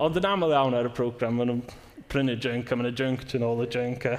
Ond 0.00 0.16
yn 0.16 0.28
aml 0.28 0.54
iawn 0.54 0.76
ar 0.78 0.88
y 0.88 0.94
program, 0.96 1.36
maen 1.36 1.50
nhw'n 1.50 2.06
prynu 2.12 2.38
junk 2.40 2.72
a 2.72 2.78
maen 2.78 2.88
nhw'n 2.88 3.00
junk 3.02 3.36
yn 3.36 3.44
ôl 3.44 3.64
y 3.66 3.68
junk. 3.74 4.06
A 4.08 4.16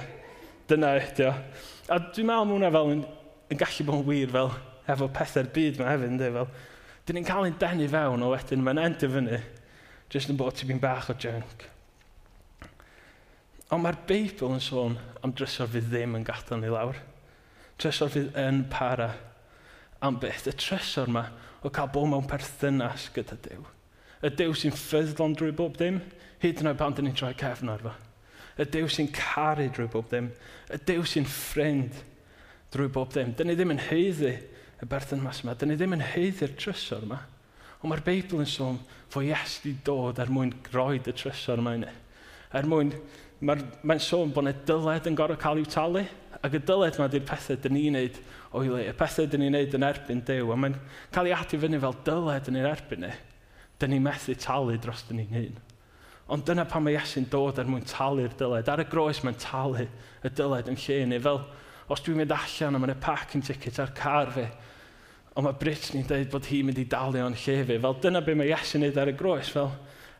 dyna 0.70 0.94
ydy 1.00 1.26
o. 1.26 1.34
A 1.90 1.98
dwi'n 2.06 2.30
meddwl 2.30 2.48
mwna 2.52 2.70
fel 2.74 2.92
yn, 2.94 3.02
yn 3.50 3.60
gallu 3.60 3.88
bod 3.88 4.00
yn 4.00 4.08
wir 4.08 4.32
fel 4.36 4.54
efo 4.94 5.08
pethau'r 5.18 5.50
byd 5.56 5.80
mae 5.80 5.92
hefyd, 5.92 6.10
ynddi, 6.12 6.30
fel 6.38 6.50
dyn 7.04 7.18
ni'n 7.18 7.28
cael 7.28 7.48
ein 7.48 7.58
denu 7.60 7.88
fewn 7.92 8.24
o 8.24 8.30
wedyn 8.32 8.62
mae'n 8.64 8.80
endio 8.80 9.10
fyny 9.12 9.40
jyst 10.12 10.30
yn 10.32 10.38
bod 10.40 10.56
ti'n 10.56 10.80
bach 10.80 11.10
o 11.12 11.16
junk. 11.20 11.66
Ond 13.74 13.82
mae'r 13.84 13.98
Beibl 14.08 14.54
yn 14.54 14.62
sôn 14.62 14.96
am 15.24 15.32
drysor 15.36 15.68
fydd 15.72 15.90
ddim 15.90 16.16
yn 16.18 16.26
gadael 16.26 16.60
ni 16.62 16.70
lawr. 16.72 17.00
Trysor 17.80 18.12
fydd 18.12 18.36
yn 18.38 18.62
para 18.70 19.10
am 20.04 20.20
beth. 20.22 20.46
Y 20.48 20.54
trysor 20.60 21.10
yma 21.10 21.26
o 21.64 21.72
cael 21.72 21.90
bod 21.92 22.12
mewn 22.12 22.28
perthynas 22.30 23.08
gyda 23.16 23.40
Dyw. 23.48 23.73
Y 24.24 24.30
Dew 24.32 24.54
sy'n 24.56 24.72
ffyddlon 24.72 25.36
drwy 25.36 25.52
bob 25.56 25.76
dim, 25.76 26.00
hyd 26.40 26.62
yn 26.62 26.70
oed 26.70 26.80
pan 26.80 26.96
dyn 26.96 27.08
ni'n 27.10 27.16
troi 27.18 27.34
cefn 27.36 27.72
arfa. 27.72 27.92
Y 28.56 28.64
Dew 28.70 28.88
sy'n 28.88 29.10
caru 29.12 29.66
drwy 29.68 29.88
bob 29.92 30.08
dim. 30.12 30.30
Y 30.72 30.78
Dew 30.88 31.04
sy'n 31.08 31.28
ffrind 31.28 31.98
drwy 32.72 32.88
bob 32.94 33.12
dim. 33.14 33.34
Dyn 33.36 33.50
ni 33.50 33.56
ddim 33.58 33.74
yn 33.74 33.82
heiddi 33.90 34.32
y 34.80 34.88
berthynas 34.88 35.42
yma. 35.44 35.56
Dyn 35.58 35.72
ni 35.72 35.78
ddim 35.78 35.96
yn 35.96 36.06
heiddi'r 36.14 36.54
trysor 36.58 37.04
yma. 37.06 37.20
Ond 37.82 37.90
mae'r 37.90 38.04
Beibl 38.06 38.40
yn 38.40 38.48
sôn 38.48 38.80
fod 39.12 39.26
Ies 39.28 39.58
di 39.64 39.74
dod 39.84 40.22
er 40.22 40.32
mwyn 40.32 40.54
roed 40.72 41.10
y 41.10 41.16
trysor 41.16 41.60
yma 41.60 41.76
yna. 41.80 41.92
Er 42.54 42.70
mwyn, 42.70 42.94
mae'n 43.44 43.66
mae 43.84 44.00
sôn 44.00 44.32
bod 44.32 44.46
yna 44.46 44.54
dyled 44.64 45.10
yn 45.10 45.18
gorau 45.18 45.40
cael 45.40 45.60
i'w 45.60 45.68
talu, 45.68 46.06
ac 46.40 46.56
y 46.56 46.62
dyled 46.64 46.96
yma 47.00 47.10
di'r 47.12 47.28
pethau 47.28 47.60
dyn 47.60 47.76
ni'n 47.76 47.98
neud 47.98 48.18
o'i 48.54 48.70
le, 48.70 48.82
y 48.88 48.96
pethau 48.96 49.28
dyn 49.28 49.44
ni'n 49.44 49.56
neud 49.58 49.76
yn 49.76 49.86
erbyn 49.86 50.24
Dyw, 50.24 50.52
a 50.54 50.56
mae'n 50.60 50.76
cael 51.12 51.30
ei 51.30 51.36
ati 51.36 51.60
fyny 51.60 51.80
fel 51.82 51.96
dyled 52.06 52.50
yn 52.52 52.60
ei 52.60 52.68
erbyn 52.70 53.04
ni. 53.04 53.12
Dyn 53.80 53.94
ni 53.94 54.00
methu 54.02 54.36
talu 54.38 54.76
dros 54.78 55.04
dyn 55.08 55.22
ni'n 55.22 55.34
hun. 55.34 55.62
Ond 56.32 56.44
dyna 56.48 56.64
pan 56.64 56.84
mae 56.84 56.96
Iesu'n 56.96 57.26
dod 57.28 57.58
er 57.60 57.68
mwyn 57.68 57.84
talu'r 57.88 58.32
dyled. 58.38 58.68
Ar 58.70 58.80
y 58.80 58.86
groes 58.88 59.20
mae'n 59.24 59.40
talu 59.40 59.84
y 59.84 60.30
dyled 60.30 60.70
yn 60.72 60.78
lle 60.80 61.00
ni. 61.10 61.18
Fel, 61.20 61.42
os 61.92 62.04
dwi'n 62.04 62.22
mynd 62.22 62.32
allan 62.32 62.78
a 62.78 62.80
mae'n 62.80 62.94
y 62.94 63.00
parking 63.02 63.44
ticket 63.44 63.80
ar 63.82 63.92
car 63.96 64.32
fi, 64.32 64.46
ond 65.34 65.44
mae 65.44 65.58
Britney'n 65.60 66.06
dweud 66.08 66.30
bod 66.32 66.48
hi'n 66.48 66.70
mynd 66.70 66.80
i 66.80 66.86
dalu 66.88 67.20
o'n 67.20 67.36
lle 67.36 67.58
fi. 67.68 67.76
Fel, 67.76 67.98
dyna 68.00 68.22
be 68.24 68.36
mae 68.38 68.48
Iesu'n 68.54 68.86
neud 68.86 69.00
ar 69.00 69.12
y 69.12 69.16
groes. 69.18 69.50
Fel, 69.52 69.68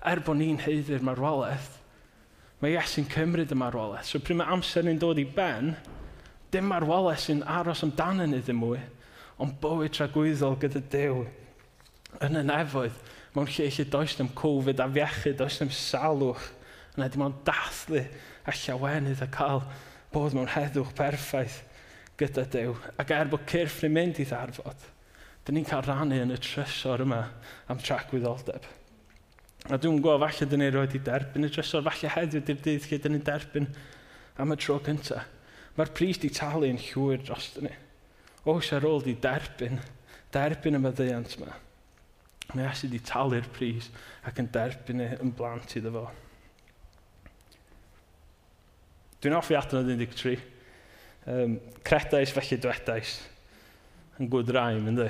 er 0.05 0.21
bod 0.27 0.37
ni'n 0.37 0.61
heiddi'r 0.61 1.05
marwolaeth, 1.07 1.71
mae 2.61 2.77
Iesu'n 2.77 3.09
cymryd 3.13 3.55
y 3.55 3.59
marwolaeth. 3.59 4.11
So 4.11 4.21
pryd 4.21 4.43
mae 4.43 4.53
amser 4.53 4.85
ni'n 4.85 5.01
dod 5.01 5.21
i 5.23 5.25
ben, 5.25 5.73
dim 6.53 6.69
marwolaeth 6.69 7.25
sy'n 7.25 7.41
aros 7.49 7.85
amdano 7.87 8.29
ni 8.29 8.43
ddim 8.45 8.61
mwy, 8.61 8.83
ond 9.41 9.57
bywyd 9.63 9.97
tragwyddol 9.97 10.61
gyda 10.61 10.85
Dew 10.93 11.25
yn 12.23 12.39
y 12.39 12.45
nefoedd 12.47 13.01
mewn 13.35 13.51
lle 13.51 13.67
lle 13.67 13.87
does 13.91 14.15
ddim 14.15 14.31
Covid 14.39 14.83
a 14.83 14.87
fiechyd, 14.95 15.39
does 15.41 15.59
ddim 15.59 15.73
salwch, 15.75 16.51
yna 16.95 17.09
dim 17.11 17.25
ond 17.27 17.41
dathlu 17.47 18.05
a 18.47 18.55
llawenydd 18.55 19.25
a 19.25 19.29
cael 19.35 19.65
bod 20.15 20.37
mewn 20.37 20.53
heddwch 20.55 20.93
perffaith 20.95 21.63
gyda 22.21 22.45
Dyw. 22.51 22.77
Ac 23.01 23.11
er 23.11 23.31
bod 23.33 23.47
cyrff 23.51 23.83
ni'n 23.83 23.95
mynd 23.97 24.21
i 24.23 24.27
ddarfod, 24.29 24.87
dyn 25.45 25.59
ni'n 25.59 25.67
cael 25.67 25.83
rannu 25.89 26.21
yn 26.23 26.35
y 26.35 26.39
trysor 26.39 27.03
yma 27.03 27.25
am 27.73 27.83
trac 27.83 28.15
wyddoldeb. 28.15 28.69
A 29.65 29.79
dwi'n 29.81 29.99
gwybod 30.05 30.23
falle 30.23 30.49
dyn 30.51 30.63
ni 30.63 30.71
roed 30.71 30.95
i 30.95 31.01
derbyn 31.03 31.49
y 31.49 31.51
trysor, 31.51 31.83
falle 31.89 32.13
heddiw 32.15 32.45
di'r 32.45 32.63
dydd 32.63 32.87
lle 32.91 33.01
dyn 33.03 33.17
ni'n 33.17 33.27
derbyn 33.27 33.71
am 34.39 34.55
y 34.55 34.59
tro 34.61 34.79
cyntaf. 34.85 35.27
Mae'r 35.75 35.91
pris 35.91 36.21
di 36.23 36.31
talu 36.31 36.69
yn 36.71 36.79
llwyr 36.79 37.25
dros 37.27 37.49
ni. 37.59 37.73
Oes 38.47 38.69
ar 38.77 38.85
ôl 38.87 39.03
di 39.03 39.17
derbyn, 39.19 39.81
derbyn 40.31 40.79
y 40.79 40.83
meddiant 40.85 41.35
yma. 41.41 41.57
Mae 42.53 42.67
Iesu 42.67 42.87
wedi 42.87 43.01
talu'r 43.03 43.47
pris 43.55 43.89
ac 44.29 44.39
yn 44.43 44.51
derbyn 44.53 45.03
e 45.03 45.09
yn 45.25 45.33
blant 45.35 45.77
iddo 45.79 45.93
fo. 45.95 46.05
Dwi'n 49.25 49.39
offi 49.39 49.57
adnod 49.57 49.89
13. 49.89 50.43
Um, 51.25 51.57
credais 51.87 52.33
felly 52.37 52.59
dwedais. 52.61 53.17
Yn 54.21 54.29
gwyd 54.29 54.53
rhaim, 54.53 54.91
ynddo. 54.91 55.09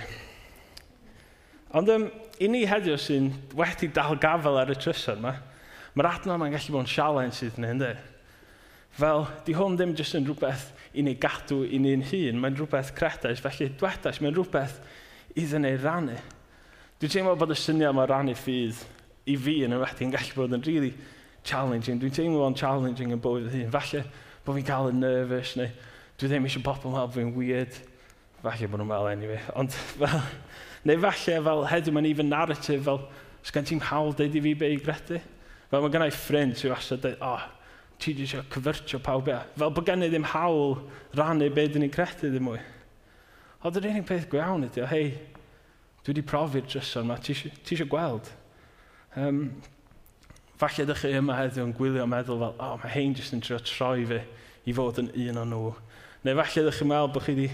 Ond 1.75 1.91
um, 1.91 2.07
i 2.39 2.47
ni 2.47 2.63
heddiw 2.71 2.95
sy'n 3.03 3.33
wedi 3.59 3.91
dal 3.91 4.15
gafel 4.23 4.61
ar 4.61 4.71
y 4.71 4.77
trysor 4.79 5.19
yma, 5.19 5.35
mae'r 5.99 6.11
adnod 6.13 6.39
yma'n 6.39 6.55
gallu 6.55 6.77
bod 6.77 6.87
yn 6.87 6.93
sialen 6.93 7.35
sydd 7.35 7.59
ni, 7.59 7.73
ynddo. 7.75 7.91
Fel, 8.95 9.27
di 9.43 9.57
hwn 9.59 9.75
ddim 9.75 9.97
jyst 9.99 10.15
yn 10.15 10.29
rhywbeth 10.29 10.69
i 10.95 11.03
ni 11.03 11.17
gadw 11.19 11.65
i 11.67 11.83
ni'n 11.83 12.07
hun, 12.13 12.39
mae'n 12.39 12.55
rhywbeth 12.61 12.95
credais, 12.95 13.43
felly 13.43 13.73
dwedais, 13.75 14.23
mae'n 14.23 14.37
rhywbeth 14.39 14.79
iddyn 15.35 15.67
ni 15.67 15.75
rannu. 15.83 16.21
Dwi'n 17.03 17.11
teimlo 17.11 17.35
bod 17.35 17.51
y 17.51 17.57
syniad 17.59 17.91
yma 17.91 18.05
rannu 18.07 18.37
ffydd 18.39 18.79
i 19.27 19.35
fi 19.41 19.57
yn 19.67 19.75
ymwedig 19.75 20.05
yn 20.07 20.13
gallu 20.15 20.37
bod 20.37 20.53
yn 20.55 20.63
really 20.63 20.93
challenging. 21.43 21.99
Dwi'n 21.99 22.15
teimlo 22.15 22.45
o'n 22.47 22.55
challenging 22.55 23.11
yn 23.17 23.23
bywyd 23.23 23.49
fy 23.51 23.65
hun. 23.65 23.73
Falle 23.75 24.05
bod 24.47 24.59
fi'n 24.61 24.69
cael 24.69 24.93
yn 24.93 25.03
nervous 25.03 25.57
neu 25.59 25.73
dwi 26.21 26.31
ddim 26.31 26.47
eisiau 26.47 26.63
popol 26.63 26.93
yn 26.93 26.97
meddwl 27.01 27.17
fi'n 27.17 27.33
weird. 27.35 27.81
Falle 28.45 28.71
bod 28.71 28.83
nhw'n 28.83 28.91
meddwl 28.93 29.11
anyway. 29.11 29.43
Ond 29.59 29.75
fel, 29.75 30.23
neu 30.87 31.03
falle 31.03 31.43
fel 31.49 31.67
heddiw 31.73 31.97
mae'n 31.99 32.11
even 32.13 32.31
narrative 32.31 32.87
fel 32.87 33.03
sgan 33.51 33.67
ti'n 33.67 33.83
hawl 33.91 34.15
deud 34.15 34.39
i 34.39 34.47
fi 34.47 34.55
be 34.63 34.71
i 34.77 34.79
gredu. 34.79 35.19
Fel 35.73 35.83
mae 35.83 35.97
gennau 35.99 36.15
ffrind 36.15 36.55
sy'n 36.61 36.77
wastad 36.77 37.03
dweud, 37.03 37.19
oh, 37.27 37.43
ti 37.99 38.15
wedi 38.15 38.29
eisiau 38.29 38.47
cyfyrtio 38.55 39.03
pawb 39.03 39.35
ia. 39.35 39.43
Fel 39.59 39.75
bod 39.75 39.91
gen 39.91 40.07
i 40.07 40.13
ddim 40.13 40.31
hawl 40.31 40.79
rannu 41.19 41.51
be 41.51 41.67
dyn 41.67 41.89
ni'n 41.89 41.95
credu 41.99 42.31
ddim 42.31 42.47
mwy. 42.53 42.63
Ond 43.67 43.81
yr 43.81 43.91
unig 43.91 44.07
peth 44.07 44.31
gwawn 44.31 44.69
ydy 44.69 44.85
o, 44.85 44.89
hei, 44.89 45.09
Dwi 46.05 46.13
wedi 46.13 46.23
profi'r 46.29 46.67
drysor 46.69 47.07
yma. 47.07 47.15
Ti 47.17 47.33
eisiau 47.33 47.89
gweld? 47.89 48.27
Um, 49.17 49.39
falle 50.61 50.85
ydych 50.85 51.01
chi 51.01 51.13
yma 51.17 51.39
heddiw 51.39 51.65
yn 51.65 51.73
gwylio 51.79 52.05
meddwl 52.11 52.43
fel, 52.43 52.53
o, 52.59 52.67
oh, 52.67 52.75
mae 52.83 52.93
hein 52.93 53.15
jyst 53.17 53.33
yn 53.33 53.41
trio 53.41 53.57
troi 53.65 54.05
fi 54.11 54.21
i 54.69 54.75
fod 54.77 55.01
yn 55.01 55.09
un 55.31 55.41
o 55.41 55.47
nhw. 55.49 55.73
Neu 56.29 56.37
falle 56.43 56.67
ydych 56.67 56.83
chi'n 56.83 56.91
meddwl 56.93 57.11
bod 57.15 57.25
chi 57.25 57.33
wedi 57.39 57.49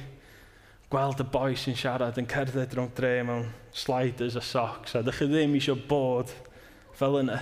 gweld 0.90 1.22
y 1.22 1.28
boi 1.30 1.54
sy'n 1.62 1.78
siarad 1.78 2.18
yn 2.18 2.26
cerdded 2.32 2.74
rhwng 2.74 2.90
dre 2.98 3.14
mewn 3.28 3.48
sliders 3.70 4.34
a 4.34 4.42
socks, 4.42 4.98
a 4.98 5.04
ydych 5.04 5.22
chi 5.22 5.30
ddim 5.30 5.54
eisiau 5.60 5.78
bod 5.94 6.34
fel 6.98 7.22
yna. 7.22 7.38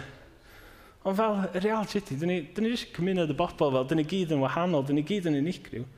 Ond 1.08 1.16
fel, 1.16 1.42
y 1.48 1.62
reality 1.64 2.02
ydy, 2.02 2.20
dyn 2.20 2.34
ni, 2.34 2.40
dyn 2.52 2.68
ni 2.68 2.76
jyst 2.76 2.92
cymuned 2.92 3.32
y 3.32 3.38
bobl 3.38 3.72
fel, 3.72 3.88
dyn 3.88 4.02
ni 4.02 4.10
gyd 4.12 4.36
yn 4.36 4.44
wahanol, 4.44 4.84
dyn 4.84 5.00
ni 5.00 5.08
gyd 5.08 5.32
yn 5.32 5.40
unigryw, 5.40 5.88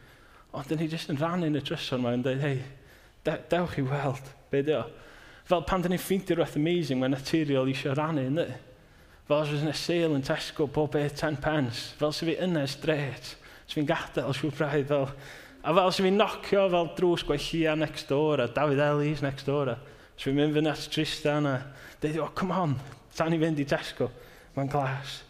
ond 0.55 0.71
dyn 0.71 0.85
ni 0.85 0.93
jyst 0.93 1.11
yn 1.11 1.19
rannu'n 1.19 1.59
y 1.59 1.65
trysor 1.67 1.99
yma 1.99 2.15
yn 2.15 2.23
dweud, 2.23 2.45
hei, 2.47 2.61
de, 3.27 3.41
dewch 3.51 3.81
i 3.83 3.91
weld 3.91 4.37
Be 4.51 4.63
di 4.67 4.75
o? 4.75 4.83
Fel 5.51 5.63
pan 5.67 5.83
dyn 5.83 5.95
ni'n 5.95 6.03
ffeindio 6.03 6.37
rhywbeth 6.37 6.59
amazing, 6.59 7.01
mae'n 7.01 7.15
naturiol 7.15 7.71
eisiau 7.71 7.95
rannu, 7.99 8.23
ynddi? 8.31 8.47
Fel 9.31 9.45
os 9.45 9.53
oes 9.55 9.63
yna 9.63 9.75
sale 9.79 10.17
yn 10.19 10.25
Tesco, 10.27 10.67
bob 10.71 10.93
beth 10.95 11.21
10 11.21 11.39
pence. 11.43 11.93
Fel 11.99 12.15
sy'n 12.15 12.29
fi 12.33 12.37
yna 12.47 12.65
straight. 12.71 13.37
Sy'n 13.67 13.81
fi'n 13.81 13.89
gadael 13.91 14.35
siw 14.35 14.51
braidd 14.55 14.91
fel... 14.91 15.09
A 15.61 15.75
fel 15.77 15.93
sy'n 15.93 16.07
fi'n 16.09 16.17
nocio 16.19 16.65
fel 16.73 16.89
drws 16.97 17.23
gwellia 17.29 17.77
next 17.79 18.09
door, 18.11 18.41
a 18.41 18.49
David 18.51 18.81
Ellis 18.83 19.23
next 19.23 19.47
door. 19.47 19.75
Sy'n 20.17 20.33
fi'n 20.33 20.39
mynd 20.39 20.57
fyny 20.57 20.71
at 20.73 20.87
Tristan 20.91 21.47
a 21.47 21.57
dweud, 22.03 22.19
oh, 22.25 22.31
come 22.35 22.57
on, 22.57 22.75
tan 23.15 23.37
i 23.37 23.39
fynd 23.39 23.61
i 23.63 23.67
Tesco. 23.69 24.09
Mae'n 24.57 24.73
glas. 24.73 25.21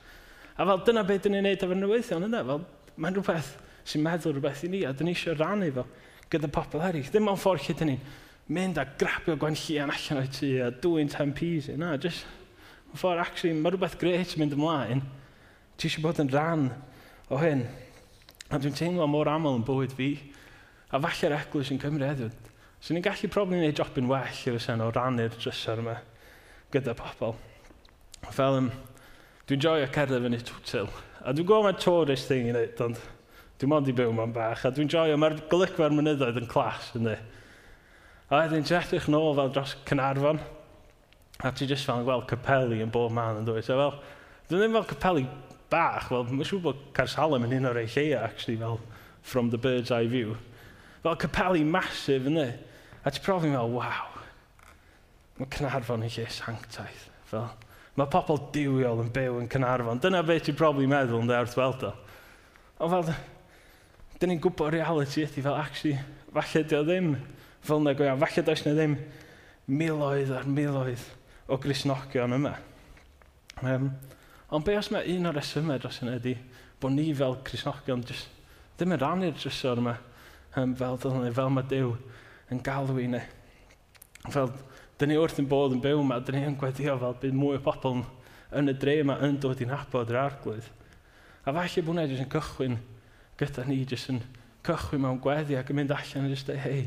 A 0.57 0.65
fel 0.69 0.85
dyna 0.87 1.05
beth 1.09 1.27
dyn 1.27 1.37
ni'n 1.37 1.49
neud 1.49 1.67
efo'r 1.67 1.81
newyddion, 1.83 2.29
yna. 2.29 2.41
Fel 2.49 2.65
mae'n 2.97 3.19
rhywbeth 3.19 3.53
sy'n 3.85 4.05
meddwl 4.05 4.37
rhywbeth 4.37 4.65
i 4.65 4.73
ni, 4.73 4.85
a 4.89 4.95
dyn 4.97 5.11
ni 5.11 5.17
eisiau 5.17 5.37
rannu 5.37 5.69
fo 5.77 5.85
gyda 6.33 6.49
pobl 6.53 6.85
eraill. 6.89 7.09
Ddim 7.11 7.29
ond 7.33 7.41
ffordd 7.43 7.67
lle 7.67 7.77
dyn 7.81 7.93
ni'n 7.95 8.03
mynd 8.50 8.80
a 8.83 8.85
grabio 8.99 9.37
gwan 9.38 9.54
llian 9.54 9.92
allan 9.95 10.25
o'i 10.25 10.30
tu 10.35 10.50
a 10.64 10.71
dwy'n 10.83 11.11
ten 11.12 11.33
pys. 11.37 11.71
Na, 11.78 11.95
just, 12.02 12.26
mae'n 12.90 12.99
ffordd, 12.99 13.23
actually, 13.23 13.54
mae 13.54 13.75
rhywbeth 13.75 13.99
greit 14.00 14.35
mynd 14.40 14.57
ymlaen. 14.57 15.04
Ti 15.78 15.88
eisiau 15.88 16.04
bod 16.04 16.21
yn 16.23 16.33
rhan 16.33 16.69
o 17.30 17.38
hyn. 17.40 17.62
A 18.50 18.59
dwi'n 18.59 18.75
teimlo 18.75 19.07
mor 19.07 19.30
aml 19.30 19.61
yn 19.61 19.66
bywyd 19.66 19.95
fi. 19.95 20.12
A 20.90 20.99
falle'r 20.99 21.37
eglwys 21.38 21.71
yn 21.71 21.78
Cymru 21.83 22.09
heddiw. 22.09 22.33
So 22.83 22.97
ni'n 22.97 23.04
gallu 23.04 23.30
probably 23.30 23.71
job 23.76 23.99
yn 24.00 24.09
well 24.11 24.45
i'r 24.49 24.59
sen 24.62 24.83
o 24.83 24.90
rannu'r 24.90 25.37
drysor 25.37 25.83
yma 25.83 25.99
gyda 26.75 26.97
pobl. 26.99 27.37
Fel 28.35 28.57
ym, 28.59 28.71
dwi'n 29.47 29.62
joio 29.62 29.88
cerdded 29.95 30.25
fyny 30.26 30.40
twtil. 30.49 30.90
A 31.21 31.35
dwi'n 31.37 31.47
gwybod 31.47 31.69
mae 31.69 31.78
tourist 31.78 32.30
thing 32.30 32.49
i 32.49 32.54
wneud, 32.54 32.80
ond 32.83 32.99
dwi'n 33.61 33.71
modd 33.71 33.90
i 33.92 33.95
byw 33.95 34.14
ma'n 34.16 34.33
bach. 34.35 34.64
A 34.64 34.73
dwi'n 34.75 34.90
joio, 34.90 35.19
mae'r 35.21 35.38
golygfa'r 35.52 35.95
mynyddoedd 35.95 36.40
yn 36.40 36.50
clas, 36.50 36.90
ynddi. 36.99 37.19
A 38.31 38.45
wedyn 38.45 38.63
ti'n 38.63 38.77
edrych 38.79 39.09
nôl 39.11 39.33
fel 39.35 39.49
dros 39.51 39.73
Cynarfon, 39.89 40.39
a 41.43 41.51
ti 41.51 41.67
jyst 41.67 41.89
fel 41.89 41.99
yn 41.99 42.05
gweld 42.07 42.29
capeli 42.31 42.77
yn 42.79 42.93
bob 42.95 43.11
man 43.11 43.41
yn 43.41 43.47
dweud. 43.49 43.65
So, 43.67 43.75
fel, 43.75 43.97
dwi'n 44.47 44.61
ddim 44.63 44.77
fel 44.77 44.85
capeli 44.93 45.25
bach, 45.73 46.07
fel, 46.13 46.29
mae'n 46.29 46.47
siŵr 46.47 46.63
bod 46.63 46.85
Carsalem 46.95 47.49
yn 47.49 47.57
un 47.57 47.67
o'r 47.73 47.81
ei 47.81 47.89
lleia, 47.91 48.21
actually, 48.29 48.55
fel, 48.61 48.79
from 49.27 49.51
the 49.51 49.59
bird's 49.59 49.91
eye 49.91 50.07
view. 50.13 50.37
Fel 51.03 51.19
capeli 51.19 51.65
masif 51.67 52.29
yn. 52.31 52.39
A 53.03 53.11
ti'n 53.11 53.27
profi 53.27 53.51
fel, 53.51 53.75
waw, 53.75 54.23
mae 55.41 55.51
Cynarfon 55.57 56.07
yn 56.07 56.15
lle 56.15 56.29
sanctaeth. 56.37 57.09
Fel, 57.33 57.51
mae 57.99 58.13
pobl 58.15 58.39
diwiol 58.55 59.03
yn 59.09 59.11
byw 59.19 59.41
yn 59.41 59.51
Cynarfon. 59.51 60.05
Dyna 60.07 60.23
beth 60.31 60.47
ti'n 60.47 60.61
probably 60.63 60.87
meddwl 60.87 61.25
yn 61.25 61.33
dweud 61.33 61.49
wrth 61.49 61.59
weld 61.59 61.83
o. 61.91 61.93
Ond 62.79 62.95
fel, 62.95 63.13
dyn 64.23 64.37
ni'n 64.37 64.47
gwybod 64.47 64.71
reality 64.79 65.27
ydy 65.27 65.43
fel, 65.43 65.59
actually, 65.59 65.99
falle 66.31 66.63
di 66.71 66.79
o 66.79 66.87
ddim 66.87 67.13
fel 67.67 67.83
yna 67.83 67.95
go 67.97 68.07
iawn. 68.07 68.21
Falle 68.21 68.45
does 68.47 68.64
na 68.67 68.75
ddim 68.76 68.97
miloedd 69.71 70.33
ar 70.35 70.49
miloedd 70.49 71.05
o 71.50 71.59
grisnogion 71.61 72.37
yma. 72.37 72.55
Um, 73.62 73.90
ond 74.50 74.67
be 74.67 74.76
os 74.79 74.90
mae 74.95 75.17
un 75.17 75.29
o'r 75.31 75.37
resymau 75.37 75.81
dros 75.81 76.00
yna 76.05 76.17
ydy 76.19 76.37
bod 76.81 76.95
ni 76.95 77.11
fel 77.14 77.37
grisnogion 77.45 78.05
just, 78.09 78.31
ddim 78.79 78.95
yn 78.97 79.02
rannu'r 79.02 79.37
drysor 79.37 79.83
yma 79.83 79.99
um, 80.57 80.75
fel, 80.75 80.99
ni, 81.21 81.33
fel 81.37 81.52
mae 81.52 81.69
Dyw 81.71 81.93
yn 82.50 82.62
galw 82.64 82.99
i 82.99 83.07
ni. 83.11 83.21
Fel, 84.31 84.50
dyn 85.00 85.12
ni 85.12 85.19
wrth 85.21 85.38
yn 85.40 85.49
bod 85.49 85.75
yn 85.76 85.83
byw 85.85 86.00
yma, 86.02 86.19
dyn 86.25 86.38
ni 86.38 86.47
yn 86.49 86.57
gweddio 86.61 86.97
fel 87.00 87.19
bydd 87.23 87.37
mwy 87.37 87.59
o 87.59 87.64
bobl 87.64 88.02
yn 88.57 88.73
y 88.73 88.75
dre 88.76 88.99
yma 89.05 89.19
yn 89.26 89.38
dod 89.40 89.61
i'n 89.62 89.75
abod 89.76 90.11
yr 90.11 90.19
arglwydd. 90.25 90.67
A 91.45 91.52
falle 91.55 91.85
bod 91.85 91.93
hwnna 91.93 92.07
jyst 92.09 92.25
yn 92.25 92.33
cychwyn 92.33 92.81
gyda 93.40 93.64
ni, 93.69 93.79
jyst 93.88 94.11
yn 94.12 94.23
cychwyn 94.67 95.05
mewn 95.05 95.21
gweddi 95.23 95.57
ac 95.57 95.71
yn 95.73 95.81
mynd 95.81 95.95
allan 95.95 96.26
a 96.26 96.33
jyst 96.33 96.50
dweud, 96.50 96.64
hei, 96.64 96.83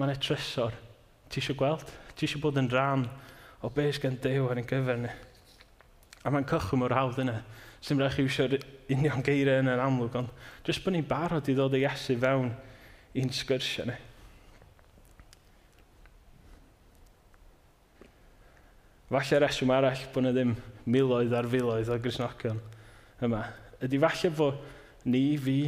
Mae 0.00 0.08
yna 0.08 0.16
trysor. 0.16 0.72
Ti 1.28 1.42
eisiau 1.42 1.58
gweld? 1.60 1.84
Ti 2.16 2.24
eisiau 2.24 2.40
bod 2.40 2.56
yn 2.56 2.70
rhan 2.72 3.02
o 3.60 3.68
beth 3.68 3.98
gen 4.00 4.14
Dew 4.24 4.46
ar 4.48 4.56
ein 4.56 4.68
gyfer 4.68 4.96
ni. 4.96 5.10
A 6.24 6.30
mae'n 6.32 6.46
cychwyn 6.48 6.80
mor 6.80 6.94
hawdd 6.96 7.18
yna. 7.20 7.34
Sym 7.84 8.00
rhaid 8.00 8.14
chi 8.16 8.24
eisiau 8.24 8.56
union 8.96 9.24
geiriau 9.24 9.60
yn 9.60 9.68
yr 9.68 9.82
amlwg, 9.84 10.16
ond 10.16 10.30
jyst 10.64 10.80
bod 10.84 10.94
ni'n 10.96 11.08
barod 11.08 11.48
i 11.52 11.56
ddod 11.56 11.76
i 11.76 11.82
Iesu 11.82 12.16
fewn 12.20 12.48
i'n 13.20 13.32
sgyrsiau 13.36 13.90
ni. 13.90 13.96
Falle 19.10 19.40
reswm 19.42 19.72
arall 19.74 20.06
bod 20.14 20.22
yna 20.22 20.32
ddim 20.32 20.54
miloedd 20.88 21.34
ar 21.36 21.48
filoedd 21.50 21.92
o 21.92 21.98
grisnogion 22.00 22.62
yma. 23.26 23.42
Ydy 23.84 24.00
falle 24.00 24.32
bod 24.38 24.64
ni, 25.04 25.36
fi, 25.36 25.58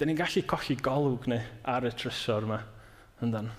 dyn 0.00 0.12
ni'n 0.12 0.20
gallu 0.22 0.44
colli 0.48 0.78
golwg 0.80 1.28
ni 1.28 1.40
ar 1.68 1.84
y 1.84 1.92
trysor 1.92 2.48
yma 2.48 2.62
yndan. 3.24 3.50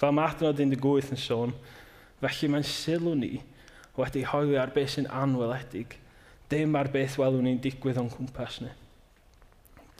Fel 0.00 0.12
mae 0.14 0.30
adnod 0.30 0.60
18 0.60 1.14
yn 1.14 1.20
sôn, 1.20 1.56
felly 2.22 2.50
mae'n 2.52 2.66
sylw 2.66 3.14
ni 3.18 3.32
wedi 3.98 4.24
hoelio 4.26 4.60
ar 4.62 4.72
beth 4.74 4.94
sy'n 4.96 5.10
anweledig, 5.12 5.98
dim 6.52 6.76
ar 6.78 6.90
beth 6.92 7.18
welwn 7.20 7.46
ni'n 7.46 7.60
digwydd 7.64 8.00
o'n 8.00 8.10
cwmpas 8.12 8.60
ni. 8.64 8.70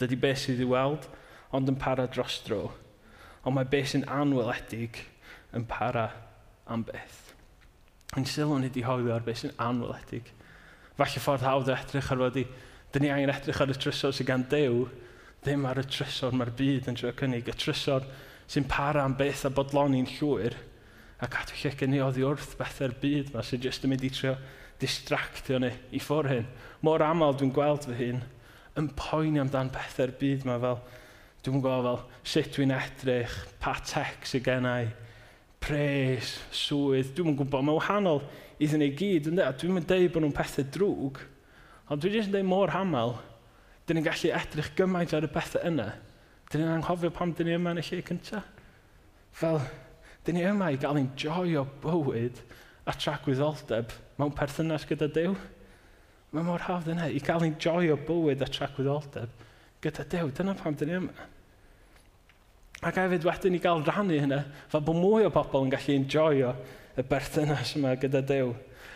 Dydy 0.01 0.17
beth 0.19 0.43
sydd 0.43 0.63
i 0.63 0.69
weld, 0.69 1.05
ond 1.53 1.69
yn 1.69 1.77
para 1.79 2.07
dros 2.09 2.39
dro, 2.47 2.71
ond 3.43 3.57
mae 3.57 3.69
beth 3.69 3.93
sy'n 3.93 4.07
anweledig 4.09 5.03
yn 5.53 5.67
para 5.69 6.09
am 6.65 6.85
beth. 6.87 7.19
Yn 8.17 8.25
sylw 8.29 8.57
ni 8.57 8.69
wedi 8.69 8.85
hoelio 8.85 9.13
ar 9.15 9.25
beth 9.25 9.43
sy'n 9.43 9.55
anweledig. 9.61 10.29
Falle 10.97 11.21
ffordd 11.21 11.45
hawdd 11.45 11.71
o 11.71 11.77
edrych 11.77 12.11
ar 12.13 12.21
fod 12.21 12.41
i, 12.41 12.45
dyn 12.93 13.05
ni 13.05 13.13
angen 13.13 13.33
edrych 13.33 13.61
ar 13.61 13.73
y 13.73 13.77
trysor 13.77 14.13
sy'n 14.13 14.29
gan 14.29 14.45
Dew, 14.49 14.85
ddim 15.43 15.65
ar 15.69 15.81
y 15.81 15.85
trysor 15.89 16.35
mae'r 16.37 16.53
byd 16.57 16.89
yn 16.89 16.97
trio 16.99 17.13
cynnig. 17.19 17.49
Y 17.49 17.57
trysor 17.57 18.05
sy'n 18.51 18.67
para 18.69 19.03
am 19.03 19.15
beth 19.19 19.45
a 19.47 19.51
bodloni'n 19.53 20.09
llwyr, 20.17 20.55
a 21.23 21.29
cadw 21.31 21.55
lle 21.61 21.71
gen 21.79 21.95
i 21.95 22.01
oddi 22.03 22.25
wrth 22.27 22.57
bethau'r 22.59 22.95
byd 23.01 23.31
yma 23.31 23.43
sy'n 23.45 23.63
jyst 23.63 23.85
yn 23.85 23.93
mynd 23.93 24.03
i 24.03 24.11
trio 24.13 24.35
distractio 24.81 25.59
ni 25.63 25.71
i 25.95 26.01
ffwr 26.03 26.29
hyn. 26.31 26.49
Mor 26.83 27.03
aml 27.05 27.37
dwi'n 27.39 27.53
gweld 27.55 27.87
fy 27.87 27.95
hun 27.99 28.23
yn 28.79 28.89
poeni 28.97 29.39
amdan 29.39 29.71
bethau'r 29.73 30.15
byd 30.19 30.43
yma 30.47 30.57
fel, 30.63 30.81
dwi'n 31.45 31.63
gweld 31.63 31.87
fel 31.87 32.01
sut 32.33 32.51
dwi'n 32.55 32.75
edrych, 32.75 33.35
pa 33.63 33.77
tec 33.85 34.27
sy'n 34.27 34.43
gennau, 34.43 34.89
pres, 35.63 36.37
swydd, 36.51 37.13
dwi'n 37.15 37.37
gwybod, 37.39 37.63
mae'n 37.63 37.77
wahanol 37.79 38.23
iddyn 38.59 38.83
ni 38.83 38.89
gyd, 38.97 39.29
ynddo? 39.31 39.45
Dwi'n 39.59 39.77
mynd 39.77 39.87
deud 39.87 40.09
bod 40.11 40.25
nhw'n 40.25 40.35
pethau 40.35 40.67
drwg, 40.75 41.21
ond 41.87 42.03
dwi'n 42.03 42.17
jyst 42.17 42.31
yn 42.31 42.35
deud 42.37 42.49
mor 42.49 42.73
hamel, 42.75 43.15
dyn 43.87 43.99
ni'n 43.99 44.07
gallu 44.07 44.33
edrych 44.35 44.73
gymaint 44.77 45.15
ar 45.15 45.27
y 45.27 45.31
bethau 45.31 45.63
yna, 45.69 45.93
Dyn 46.53 46.61
ni'n 46.61 46.75
anghofio 46.75 47.09
pam 47.09 47.31
dyn 47.33 47.47
ni 47.49 47.55
yma 47.57 47.71
yn 47.73 47.81
y 47.81 47.83
lle 47.87 48.03
cyntaf. 48.05 48.45
Fel, 49.33 49.57
dyn 50.21 50.37
ni 50.37 50.43
yma 50.45 50.67
i 50.69 50.77
gael 50.77 50.99
ein 50.99 51.09
joy 51.17 51.55
o 51.57 51.63
bywyd 51.81 52.43
a 52.85 52.93
tragwyddoldeb 52.93 53.95
mewn 54.19 54.35
perthynas 54.37 54.85
gyda 54.85 55.07
Dyw. 55.15 55.33
Mae 56.33 56.45
mor 56.45 56.61
hawdd 56.67 56.91
yna, 56.93 57.07
i 57.09 57.21
gael 57.25 57.47
ein 57.47 57.57
joy 57.57 57.89
o 57.89 57.97
bywyd 57.97 58.45
a 58.45 58.49
tragwyddoldeb 58.53 59.33
gyda 59.81 60.05
Dyw. 60.13 60.29
Dyna 60.37 60.53
pam 60.59 60.77
dyn 60.77 60.93
ni 60.93 60.99
yma. 60.99 61.27
Ac 62.85 63.01
hefyd 63.01 63.25
wedyn 63.25 63.57
i 63.57 63.63
gael 63.63 63.81
rannu 63.89 64.21
hynna, 64.21 64.43
fel 64.69 64.85
bod 64.85 65.01
mwy 65.01 65.25
o 65.25 65.33
bobl 65.33 65.65
yn 65.65 65.73
gallu 65.73 65.97
enjoyo 65.97 66.53
y 66.93 67.09
berthynas 67.09 67.73
yma 67.79 67.97
gyda 67.97 68.21
Dyw. 68.29 68.53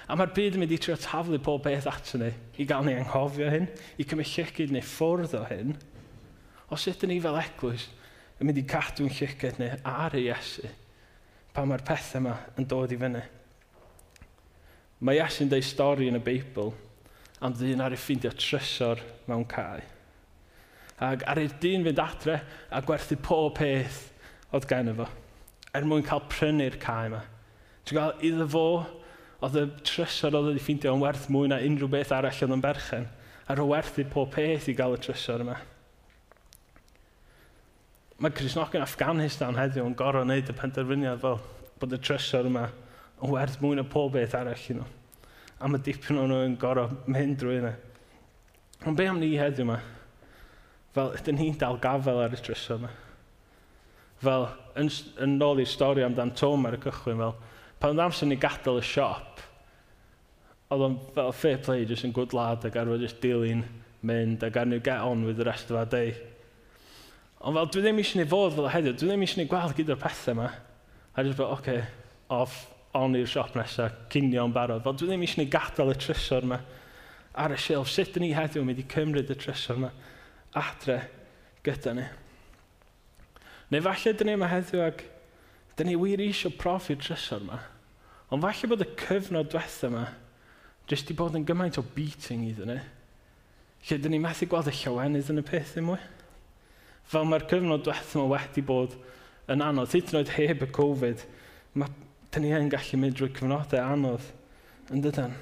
A 0.08 0.16
mae'r 0.16 0.38
byd 0.38 0.56
yn 0.60 0.62
mynd 0.62 0.78
i 0.78 0.80
trio 0.84 1.02
taflu 1.02 1.42
pob 1.42 1.66
beth 1.66 1.90
ato 1.90 2.22
ni, 2.22 2.30
i 2.62 2.70
gael 2.70 2.86
ni 2.86 2.94
anghofio 3.02 3.50
hyn, 3.50 3.66
i 3.98 4.06
cymryd 4.06 4.30
llygyd 4.30 4.78
neu 4.78 4.86
ffwrdd 4.86 5.34
o 5.42 5.48
hyn. 5.50 5.74
O 6.70 6.76
sut 6.80 7.06
ni 7.08 7.20
fel 7.24 7.40
eglwys 7.40 7.88
yn 8.38 8.50
mynd 8.50 8.60
i 8.60 8.66
cadw'n 8.68 9.14
llygad 9.14 9.60
neu 9.62 9.78
ar 9.88 10.16
ei 10.18 10.28
Iesu 10.28 10.68
pa 11.56 11.64
mae'r 11.66 11.86
pethau 11.88 12.20
yma 12.22 12.36
yn 12.60 12.68
dod 12.70 12.92
i 12.94 12.98
fyny. 13.02 13.22
Mae 15.02 15.22
Iesu'n 15.22 15.50
dweud 15.50 15.66
stori 15.66 16.10
yn 16.12 16.20
y 16.20 16.24
Beibl 16.26 16.74
am 17.42 17.56
ddyn 17.56 17.82
ar 17.86 17.96
ei 17.96 18.02
ffeindio 18.02 18.34
trysor 18.36 19.02
mewn 19.30 19.46
cae. 19.50 19.86
Ac 21.08 21.24
ar 21.30 21.42
ei 21.42 21.50
dyn 21.62 21.86
fynd 21.86 22.02
adre 22.02 22.40
a 22.74 22.82
gwerthu 22.86 23.18
pob 23.22 23.56
peth 23.60 24.04
oedd 24.52 24.68
gen 24.70 24.94
fo. 24.98 25.08
Er 25.78 25.86
mwyn 25.86 26.06
cael 26.06 26.24
prynu'r 26.30 26.80
cae 26.82 27.12
yma. 27.12 27.24
Ti'n 27.86 28.00
gael 28.00 28.26
iddo 28.28 28.48
fo 28.52 28.68
oedd 29.46 29.58
y 29.62 29.66
trysor 29.86 30.36
oedd 30.36 30.52
wedi 30.52 30.66
ffeindio 30.66 30.96
yn 30.98 31.04
werth 31.06 31.30
mwy 31.34 31.52
na 31.52 31.62
unrhyw 31.64 31.90
beth 31.94 32.14
arall 32.18 32.44
oedd 32.44 32.58
yn 32.58 32.66
berchen. 32.66 33.10
a 33.48 33.56
o 33.56 33.66
werthu 33.70 34.04
pob 34.12 34.34
peth 34.34 34.68
i 34.68 34.74
gael 34.76 34.98
y 34.98 35.00
trysor 35.00 35.40
yma 35.46 35.56
mae 38.18 38.34
Crisnogion 38.34 38.82
Afghanistan 38.82 39.58
heddiw 39.60 39.86
yn 39.86 39.96
gorau 39.98 40.26
wneud 40.26 40.48
y 40.50 40.54
penderfyniad 40.58 41.20
fel 41.22 41.38
bod 41.78 41.92
y 41.94 42.00
trysor 42.02 42.48
yma 42.50 42.64
yn 43.22 43.34
werth 43.34 43.60
mwy 43.62 43.78
na 43.78 43.84
pob 43.86 44.16
beth 44.16 44.34
arall 44.38 44.64
i 44.72 44.78
nhw. 44.78 44.86
A 45.62 45.70
mae 45.70 45.82
dipyn 45.86 46.18
o'n 46.22 46.32
nhw'n 46.34 46.56
gorau 46.62 46.96
mynd 47.06 47.38
drwy 47.42 47.60
yna. 47.60 47.74
Ond 48.90 48.98
be 48.98 49.06
am 49.10 49.20
ni 49.22 49.36
heddiw 49.38 49.68
yma? 49.68 49.78
Fel, 50.96 51.14
ydyn 51.20 51.38
ni'n 51.38 51.60
dal 51.62 51.78
gafel 51.82 52.24
ar 52.24 52.34
y 52.34 52.40
trysor 52.42 52.80
yma. 52.82 52.90
Fel, 54.24 54.48
yn, 54.82 54.90
yn 55.22 55.36
ôl 55.46 55.62
i'r 55.62 55.70
stori 55.70 56.06
amdan 56.06 56.34
Tom 56.38 56.66
ar 56.66 56.78
y 56.78 56.82
cychwyn, 56.82 57.22
fel, 57.22 57.36
pan 57.78 57.94
oedd 57.94 58.06
amser 58.08 58.32
ni 58.32 58.40
gadael 58.42 58.80
y 58.82 58.86
siop, 58.86 59.44
oedd 60.74 60.88
o'n 60.88 60.98
fel 61.14 61.30
fair 61.38 61.62
play, 61.62 61.86
jyst 61.86 62.08
yn 62.10 62.16
good 62.18 62.34
lad, 62.34 62.66
ac 62.66 62.80
arfer 62.82 62.98
jyst 63.04 63.22
dilyn 63.22 63.62
mynd 64.10 64.42
ac 64.46 64.58
arnu 64.58 64.82
get 64.82 65.06
on 65.06 65.22
with 65.28 65.38
the 65.38 65.46
rest 65.46 65.70
of 65.70 65.78
our 65.78 65.86
day. 65.86 66.16
Ond 67.46 67.58
fel, 67.58 67.70
dwi 67.70 67.84
ddim 67.84 68.02
eisiau 68.02 68.22
ni 68.22 68.30
fod 68.30 68.56
fel 68.56 68.70
heddiw, 68.74 68.96
dwi 68.98 69.12
ddim 69.12 69.24
eisiau 69.26 69.44
ni 69.44 69.50
gweld 69.52 69.76
gyda'r 69.78 70.00
pethau 70.02 70.34
yma. 70.34 70.48
A 71.14 71.24
dwi'n 71.24 71.38
bod, 71.38 71.52
oce, 71.54 71.60
okay, 71.60 71.84
off, 72.34 72.56
on 72.98 73.18
i'r 73.18 73.30
siop 73.30 73.54
nesaf, 73.58 73.94
cynio 74.14 74.48
yn 74.48 74.56
barod. 74.56 74.82
Fel, 74.86 74.98
dwi 74.98 75.12
ddim 75.12 75.26
eisiau 75.28 75.44
ni 75.44 75.50
gadael 75.54 75.94
y 75.94 75.98
trysor 76.02 76.48
yma 76.48 76.62
ar 77.38 77.54
y 77.54 77.60
shelf. 77.62 77.92
Sut 77.94 78.18
ni 78.22 78.32
heddiw 78.34 78.64
yn 78.64 78.72
mynd 78.72 78.82
i 78.82 78.88
cymryd 78.90 79.30
y 79.34 79.38
trysor 79.38 79.78
yma 79.78 79.92
adre 80.58 81.04
gyda 81.66 81.94
ni? 81.98 82.08
Neu 83.70 83.86
falle 83.86 84.16
dyn 84.18 84.32
ni 84.32 84.38
yma 84.40 84.50
heddiw 84.50 84.86
ag, 84.88 85.06
dyn 85.78 85.92
ni 85.92 85.98
wir 86.00 86.24
eisiau 86.24 86.56
profi'r 86.58 87.02
trysor 87.04 87.46
yma. 87.46 87.62
Ond 88.34 88.44
falle 88.44 88.72
bod 88.74 88.84
y 88.84 88.90
cyfnod 89.04 89.54
diwethaf 89.54 89.92
yma 89.92 90.08
jyst 90.90 91.12
i 91.12 91.16
bod 91.20 91.36
yn 91.38 91.46
gymaint 91.48 91.78
o 91.78 91.84
beating 91.96 92.48
iddyn 92.48 92.74
ni. 92.74 92.82
Lle 93.88 93.98
dyn 94.02 94.16
ni 94.16 94.22
methu 94.24 94.48
gweld 94.50 94.72
y 94.72 94.78
llawenydd 94.82 95.30
yn 95.34 95.44
y 95.44 95.46
peth 95.46 95.76
ddim 95.76 95.92
mwy. 95.92 96.00
Fel 97.08 97.28
mae'r 97.28 97.46
cyfnod 97.48 97.86
diwethaf 97.86 98.16
yma 98.18 98.28
wedi 98.34 98.64
bod 98.68 98.98
yn 99.52 99.64
anodd, 99.64 99.94
hyd 99.96 100.12
yn 100.12 100.20
oed 100.20 100.34
heb 100.36 100.66
y 100.66 100.70
Covid, 100.76 101.24
mae 101.80 101.92
dyn 102.36 102.44
ni 102.44 102.52
yn 102.56 102.72
gallu 102.72 103.00
mynd 103.00 103.16
drwy 103.16 103.32
cyfnodau 103.38 103.80
anodd 103.80 104.28
yn 104.92 105.04
dydyn. 105.06 105.36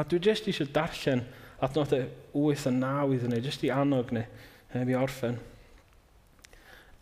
A 0.00 0.06
dwi 0.08 0.22
jyst 0.24 0.48
eisiau 0.48 0.70
darllen 0.72 1.26
adnodau 1.62 2.08
8 2.32 2.66
a 2.70 2.72
9 2.72 3.16
iddyn 3.18 3.34
ni, 3.34 3.42
jyst 3.44 3.64
i 3.66 3.72
anog 3.74 4.14
ni, 4.16 4.24
heb 4.72 4.88
i 4.88 4.96
orffen. 4.96 5.36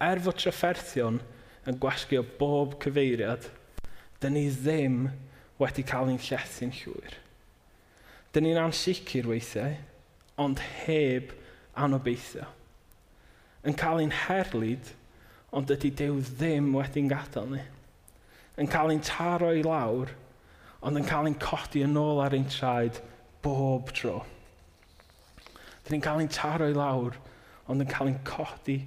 Er 0.03 0.21
fod 0.25 0.41
trafferthion 0.41 1.21
yn 1.69 1.79
gwasgu 1.79 2.19
o 2.19 2.27
bob 2.41 2.75
cyfeiriad, 2.83 3.47
dyn 4.21 4.35
ni 4.35 4.49
ddim 4.51 5.05
wedi 5.61 5.85
cael 5.87 6.11
ein 6.11 6.19
llethu'n 6.21 6.75
llwyr. 6.81 7.19
Dyn 8.35 8.47
ni'n 8.47 8.63
ansicr 8.65 9.29
weithiau, 9.31 9.77
ond 10.41 10.63
heb 10.87 11.37
anobeithio 11.79 12.49
yn 13.67 13.77
cael 13.77 14.01
ein 14.01 14.15
herlyd, 14.27 14.95
ond 15.53 15.71
ydy 15.75 15.91
Dyw 15.99 16.21
ddim 16.39 16.71
wedi'n 16.77 17.11
gadael 17.11 17.49
ni. 17.55 17.63
Yn 18.61 18.71
cael 18.71 18.93
ein 18.93 19.03
taro 19.05 19.51
i 19.57 19.65
lawr, 19.65 20.13
ond 20.81 21.01
yn 21.01 21.09
cael 21.09 21.29
ein 21.29 21.39
codi 21.41 21.83
yn 21.85 21.99
ôl 22.01 22.23
ar 22.25 22.37
ein 22.37 22.49
traed 22.49 23.01
bob 23.45 23.91
tro. 23.97 24.21
Dyn 25.85 25.97
ni'n 25.97 26.05
cael 26.05 26.23
ein 26.23 26.33
taro 26.33 26.71
i 26.71 26.77
lawr, 26.77 27.19
ond 27.69 27.85
yn 27.85 27.91
cael 27.91 28.11
ein 28.11 28.21
codi 28.27 28.79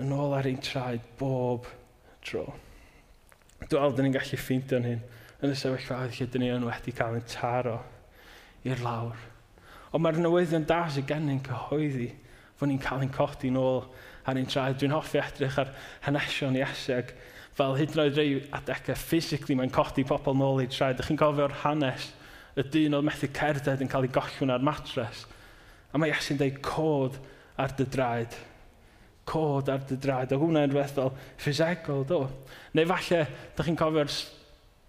yn 0.00 0.12
ôl 0.14 0.34
ar 0.36 0.48
ein 0.48 0.60
traed 0.64 1.04
bob 1.20 1.68
tro. 2.24 2.44
Dwi'n 3.64 3.68
meddwl, 3.70 3.96
dyn 3.96 4.08
ni'n 4.08 4.16
gallu 4.18 4.40
ffeindio'n 4.40 4.88
hyn 4.90 5.04
yn 5.44 5.52
y 5.52 5.56
sefyllfa 5.58 6.02
lle 6.08 6.26
dyn 6.32 6.44
ni 6.44 6.50
yn 6.52 6.66
wedi 6.68 6.92
cael 6.96 7.16
ein 7.18 7.28
taro 7.30 7.78
i'r 8.68 8.82
lawr. 8.84 9.16
Ond 9.94 10.04
mae'r 10.04 10.20
newyddion 10.20 10.66
da 10.68 10.82
sydd 10.90 11.08
gen 11.08 11.28
ni'n 11.28 11.42
cyhoeddi 11.46 12.10
fod 12.58 12.70
ni'n 12.70 12.82
cael 12.82 13.02
ein 13.02 13.12
codi 13.14 13.50
nôl 13.52 13.82
ar 14.24 14.38
ein 14.38 14.48
traed. 14.48 14.78
Dwi'n 14.80 14.94
hoffi 14.94 15.20
edrych 15.20 15.58
ar 15.60 15.72
hanesion 16.06 16.56
Ieseg 16.58 17.12
fel 17.54 17.76
hyd 17.78 17.94
yn 17.94 18.02
oed 18.04 18.18
rei 18.18 18.38
adegau 18.56 18.98
physically 18.98 19.56
mae'n 19.58 19.72
codi 19.74 20.04
pobl 20.06 20.36
nôl 20.38 20.62
i'r 20.62 20.72
traed. 20.72 20.96
Ydych 20.96 21.10
chi'n 21.10 21.20
cofio'r 21.20 21.58
hanes 21.64 22.10
y 22.58 22.64
dyn 22.70 22.96
oedd 22.98 23.06
methu 23.08 23.30
cerdded 23.34 23.82
yn 23.82 23.90
cael 23.90 24.06
ei 24.06 24.14
gollwn 24.14 24.54
ar 24.54 24.64
matres. 24.64 25.24
A 25.92 25.98
mae 25.98 26.14
Iesu'n 26.14 26.40
dweud 26.40 26.62
cod 26.64 27.18
ar 27.60 27.74
dy 27.78 27.88
draed. 27.90 28.38
Cod 29.26 29.70
ar 29.72 29.84
dy 29.88 29.98
draed. 29.98 30.34
O 30.34 30.40
hwnna'n 30.42 30.70
rhywbeth 30.70 30.96
fel 30.96 31.12
ffisegol, 31.42 32.06
do. 32.06 32.24
Neu 32.74 32.90
falle, 32.90 33.22
ydych 33.52 33.70
chi'n 33.70 33.78
cofio'r 33.82 34.16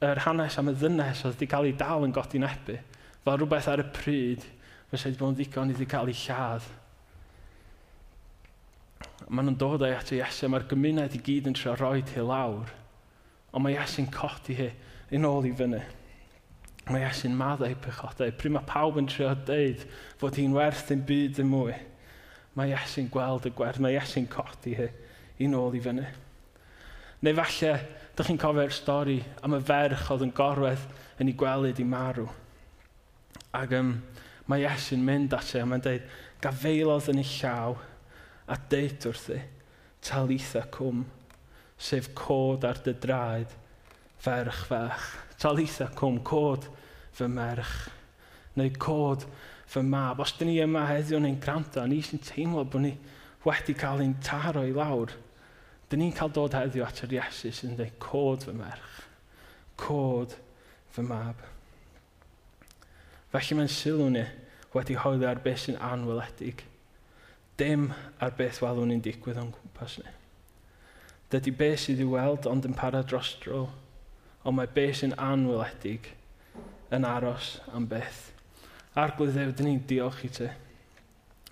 yr 0.06 0.25
hanes 0.25 0.58
am 0.62 0.69
y 0.69 0.78
ddynes 0.78 1.25
oedd 1.25 1.38
wedi 1.38 1.49
cael 1.49 1.69
ei 1.69 1.78
dal 1.78 2.06
yn 2.06 2.13
godi 2.13 2.41
nebu. 2.41 2.78
Fel 3.25 3.38
rhywbeth 3.41 3.69
ar 3.73 3.82
y 3.82 3.91
pryd, 3.95 4.49
fysa 4.91 5.10
wedi 5.10 5.21
bod 5.21 5.34
yn 5.34 5.39
ddigon 5.39 5.71
i 5.71 5.78
wedi 5.78 5.89
cael 5.89 6.12
ei 6.13 6.19
lladd 6.25 6.73
Maen 9.26 9.48
nhw'n 9.50 9.58
dod 9.58 9.82
o'i 9.82 9.94
ato 9.96 10.14
Iesu, 10.14 10.48
mae'r 10.52 10.68
gymuned 10.70 11.16
i 11.18 11.22
gyd 11.26 11.48
yn 11.50 11.56
trio 11.58 11.74
roi 11.80 12.04
hi 12.06 12.22
lawr. 12.22 12.70
Ond 13.56 13.66
mae 13.66 13.74
Iesu'n 13.74 14.12
codi 14.14 14.58
hi 14.60 14.68
yn 15.18 15.26
ôl 15.26 15.48
i 15.50 15.54
fyny. 15.58 15.80
Mae 16.92 17.02
Iesu'n 17.02 17.34
maddau 17.38 17.74
pechodau. 17.82 18.34
Pryd 18.38 18.54
mae 18.54 18.70
pawb 18.70 19.00
yn 19.02 19.10
trio 19.10 19.32
deud 19.48 19.82
fod 20.22 20.38
hi'n 20.38 20.54
werth 20.54 20.92
yn 20.94 21.02
byd 21.08 21.42
yn 21.42 21.50
mwy. 21.50 21.74
Mae 22.56 22.76
Iesu'n 22.76 23.10
gweld 23.14 23.48
y 23.50 23.54
gwerth, 23.58 23.82
mae 23.82 23.98
Iesu'n 23.98 24.30
codi 24.30 24.76
hi 24.78 24.92
yn 25.48 25.58
ôl 25.58 25.74
i 25.74 25.82
fyny. 25.82 26.06
Neu 27.26 27.40
falle, 27.40 27.74
dych 28.16 28.30
chi'n 28.30 28.40
cofio'r 28.40 28.78
stori 28.78 29.18
am 29.42 29.58
y 29.58 29.62
ferch 29.66 30.12
oedd 30.14 30.28
yn 30.28 30.36
gorwedd 30.38 30.86
yn 31.18 31.32
ei 31.32 31.40
gwelyd 31.40 31.82
i 31.82 31.88
marw. 31.90 32.30
Ac 33.58 33.74
um, 33.80 33.96
mae 34.52 34.68
Iesu'n 34.68 35.02
mynd 35.02 35.34
at 35.34 35.56
e, 35.56 35.64
a 35.64 35.66
mae'n 35.66 35.82
dweud, 35.82 36.06
gafeilodd 36.46 37.10
yn 37.16 37.24
ei 37.24 37.30
llaw, 37.40 37.80
a 38.48 38.58
deud 38.70 39.06
wrthi, 39.10 39.40
talitha 40.06 40.66
cwm, 40.74 41.04
sef 41.78 42.12
cod 42.18 42.66
ar 42.68 42.80
dy 42.86 42.94
draed, 43.02 43.54
ferch 44.22 44.66
fach. 44.70 45.08
Talitha 45.42 45.90
cwm, 45.98 46.22
cod 46.26 46.68
fy 47.16 47.28
merch, 47.32 47.74
neu 48.56 48.70
cod 48.80 49.26
fy 49.70 49.82
mab. 49.86 50.22
Os 50.22 50.36
dyn 50.38 50.52
ni 50.52 50.60
yma 50.64 50.86
heddiw 50.92 51.20
neu'n 51.24 51.40
gwrando, 51.42 51.88
ni 51.90 52.02
sy'n 52.06 52.22
teimlo 52.24 52.64
bod 52.70 52.86
ni 52.86 52.94
wedi 53.46 53.76
cael 53.78 54.04
ein 54.06 54.16
taro 54.26 54.64
i 54.66 54.74
lawr, 54.76 55.14
dyn 55.90 56.04
ni'n 56.04 56.16
cael 56.16 56.34
dod 56.34 56.56
heddiw 56.58 56.86
at 56.86 57.04
yr 57.06 57.18
Iesu 57.18 57.52
sy'n 57.54 57.76
dweud 57.80 57.98
cod 58.04 58.46
fy 58.46 58.56
merch, 58.58 59.02
cod 59.82 60.38
fy 60.94 61.06
mab. 61.06 61.42
Felly 63.34 63.58
mae'n 63.58 63.74
sylw 63.74 64.08
ni 64.14 64.24
wedi 64.76 64.96
hoeddi 65.02 65.28
ar 65.28 65.42
beth 65.42 65.66
sy'n 65.66 65.82
anweledig– 65.82 66.62
dim 67.60 67.89
ar 68.20 68.36
beth 68.38 68.62
welwn 68.63 68.91
ni'n 68.91 69.04
digwydd 69.04 69.39
o'n 69.39 69.54
gwmpas 69.56 69.98
ni. 70.02 70.13
Dydy 71.32 71.54
beth 71.58 71.86
sydd 71.86 72.04
i 72.04 72.08
weld 72.10 72.48
ond 72.50 72.68
yn 72.68 72.76
para 72.78 73.02
dros 73.08 73.34
dro, 73.44 73.65
ond 74.44 74.58
mae 74.58 74.70
beth 74.72 75.02
sy'n 75.02 75.15
anweledig 75.22 76.12
yn 76.96 77.08
aros 77.08 77.56
am 77.74 77.88
beth. 77.89 78.30
A'r 78.96 79.15
gwyddau, 79.18 79.52
dyn 79.56 79.70
ni'n 79.72 79.84
diolch 79.89 80.24
i 80.28 80.32
ti 80.32 80.50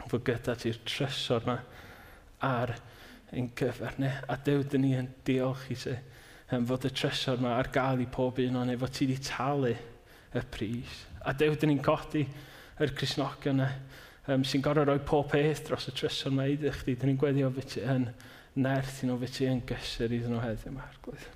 fod 0.07 0.23
gyda 0.27 0.55
ti'r 0.59 0.79
trysor 0.87 1.45
yma 1.45 1.57
ar 2.43 2.75
ein 3.33 3.49
cyfer 3.57 3.97
ni. 3.99 4.11
A 4.29 4.37
dew, 4.45 4.63
dyn 4.67 4.83
ni 4.85 4.93
yn 4.99 5.09
diolch 5.25 5.65
i 5.73 5.77
ti 5.79 5.95
um, 6.53 6.67
fod 6.69 6.87
y 6.87 6.93
trysor 6.93 7.41
yma 7.41 7.55
ar 7.57 7.71
gael 7.73 8.03
i 8.03 8.07
pob 8.11 8.39
un 8.43 8.59
o'n 8.61 8.73
efo 8.75 8.89
ti 8.91 9.07
wedi 9.09 9.23
talu 9.27 9.73
y 9.73 10.43
pris. 10.53 11.03
A 11.25 11.33
dew, 11.37 11.55
dyn 11.55 11.73
ni'n 11.73 11.83
codi 11.83 12.25
yr 12.83 12.93
Cresnogion 12.97 13.61
yna 13.61 13.69
um, 14.27 14.43
sy'n 14.47 14.63
gorau 14.63 14.87
rhoi 14.87 15.01
pob 15.03 15.29
peth 15.31 15.65
dros 15.67 15.89
y 15.89 15.95
trysor 15.95 16.33
mae 16.35 16.55
iddo 16.55 16.71
chdi. 16.75 16.95
Dyn 16.99 17.13
ni'n 17.13 17.21
gweddio 17.21 17.51
fe 17.57 17.65
ti 17.73 17.83
yn 17.83 18.09
nerth, 18.55 19.01
i 19.03 19.09
nhw 19.09 19.17
fe 19.23 19.31
ti 19.37 19.47
yn 19.49 19.63
gysur 19.67 20.13
iddyn 20.13 20.35
nhw 20.35 20.43
heddiw 20.43 20.71
yma 20.71 20.85
arglwydd. 20.87 21.29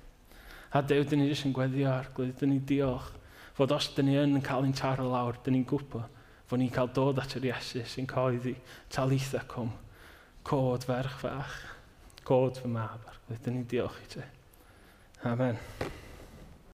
A 0.76 0.82
Dew, 0.84 1.04
dyn 1.08 1.22
ni 1.22 1.30
jyst 1.30 1.48
yn 1.48 1.56
gweddio 1.56 1.90
arglwydd, 1.92 2.36
dyn 2.40 2.54
ni 2.54 2.60
diolch 2.68 3.12
fod 3.58 3.74
os 3.74 3.90
dyn 3.96 4.06
ni 4.06 4.16
yn 4.20 4.40
cael 4.44 4.68
ein 4.68 4.76
taro 4.76 5.08
lawr, 5.10 5.40
dyn 5.44 5.58
ni'n 5.58 5.66
gwybod 5.68 6.16
fod 6.48 6.62
ni'n 6.62 6.72
cael 6.72 6.92
dod 6.96 7.18
at 7.20 7.36
yr 7.36 7.50
Iesu 7.50 7.82
sy'n 7.84 8.08
coeddi 8.08 8.54
talitha 8.94 9.42
cwm, 9.50 9.72
cod 10.48 10.86
ferch 10.88 11.20
fach, 11.24 11.56
cod 12.28 12.60
fy 12.62 12.72
mab 12.72 13.04
arglwydd, 13.04 13.44
dyn 13.44 13.58
ni'n 13.58 13.70
diolch 13.72 14.02
i 14.04 14.12
ti. 14.16 14.28
Amen. 15.28 15.58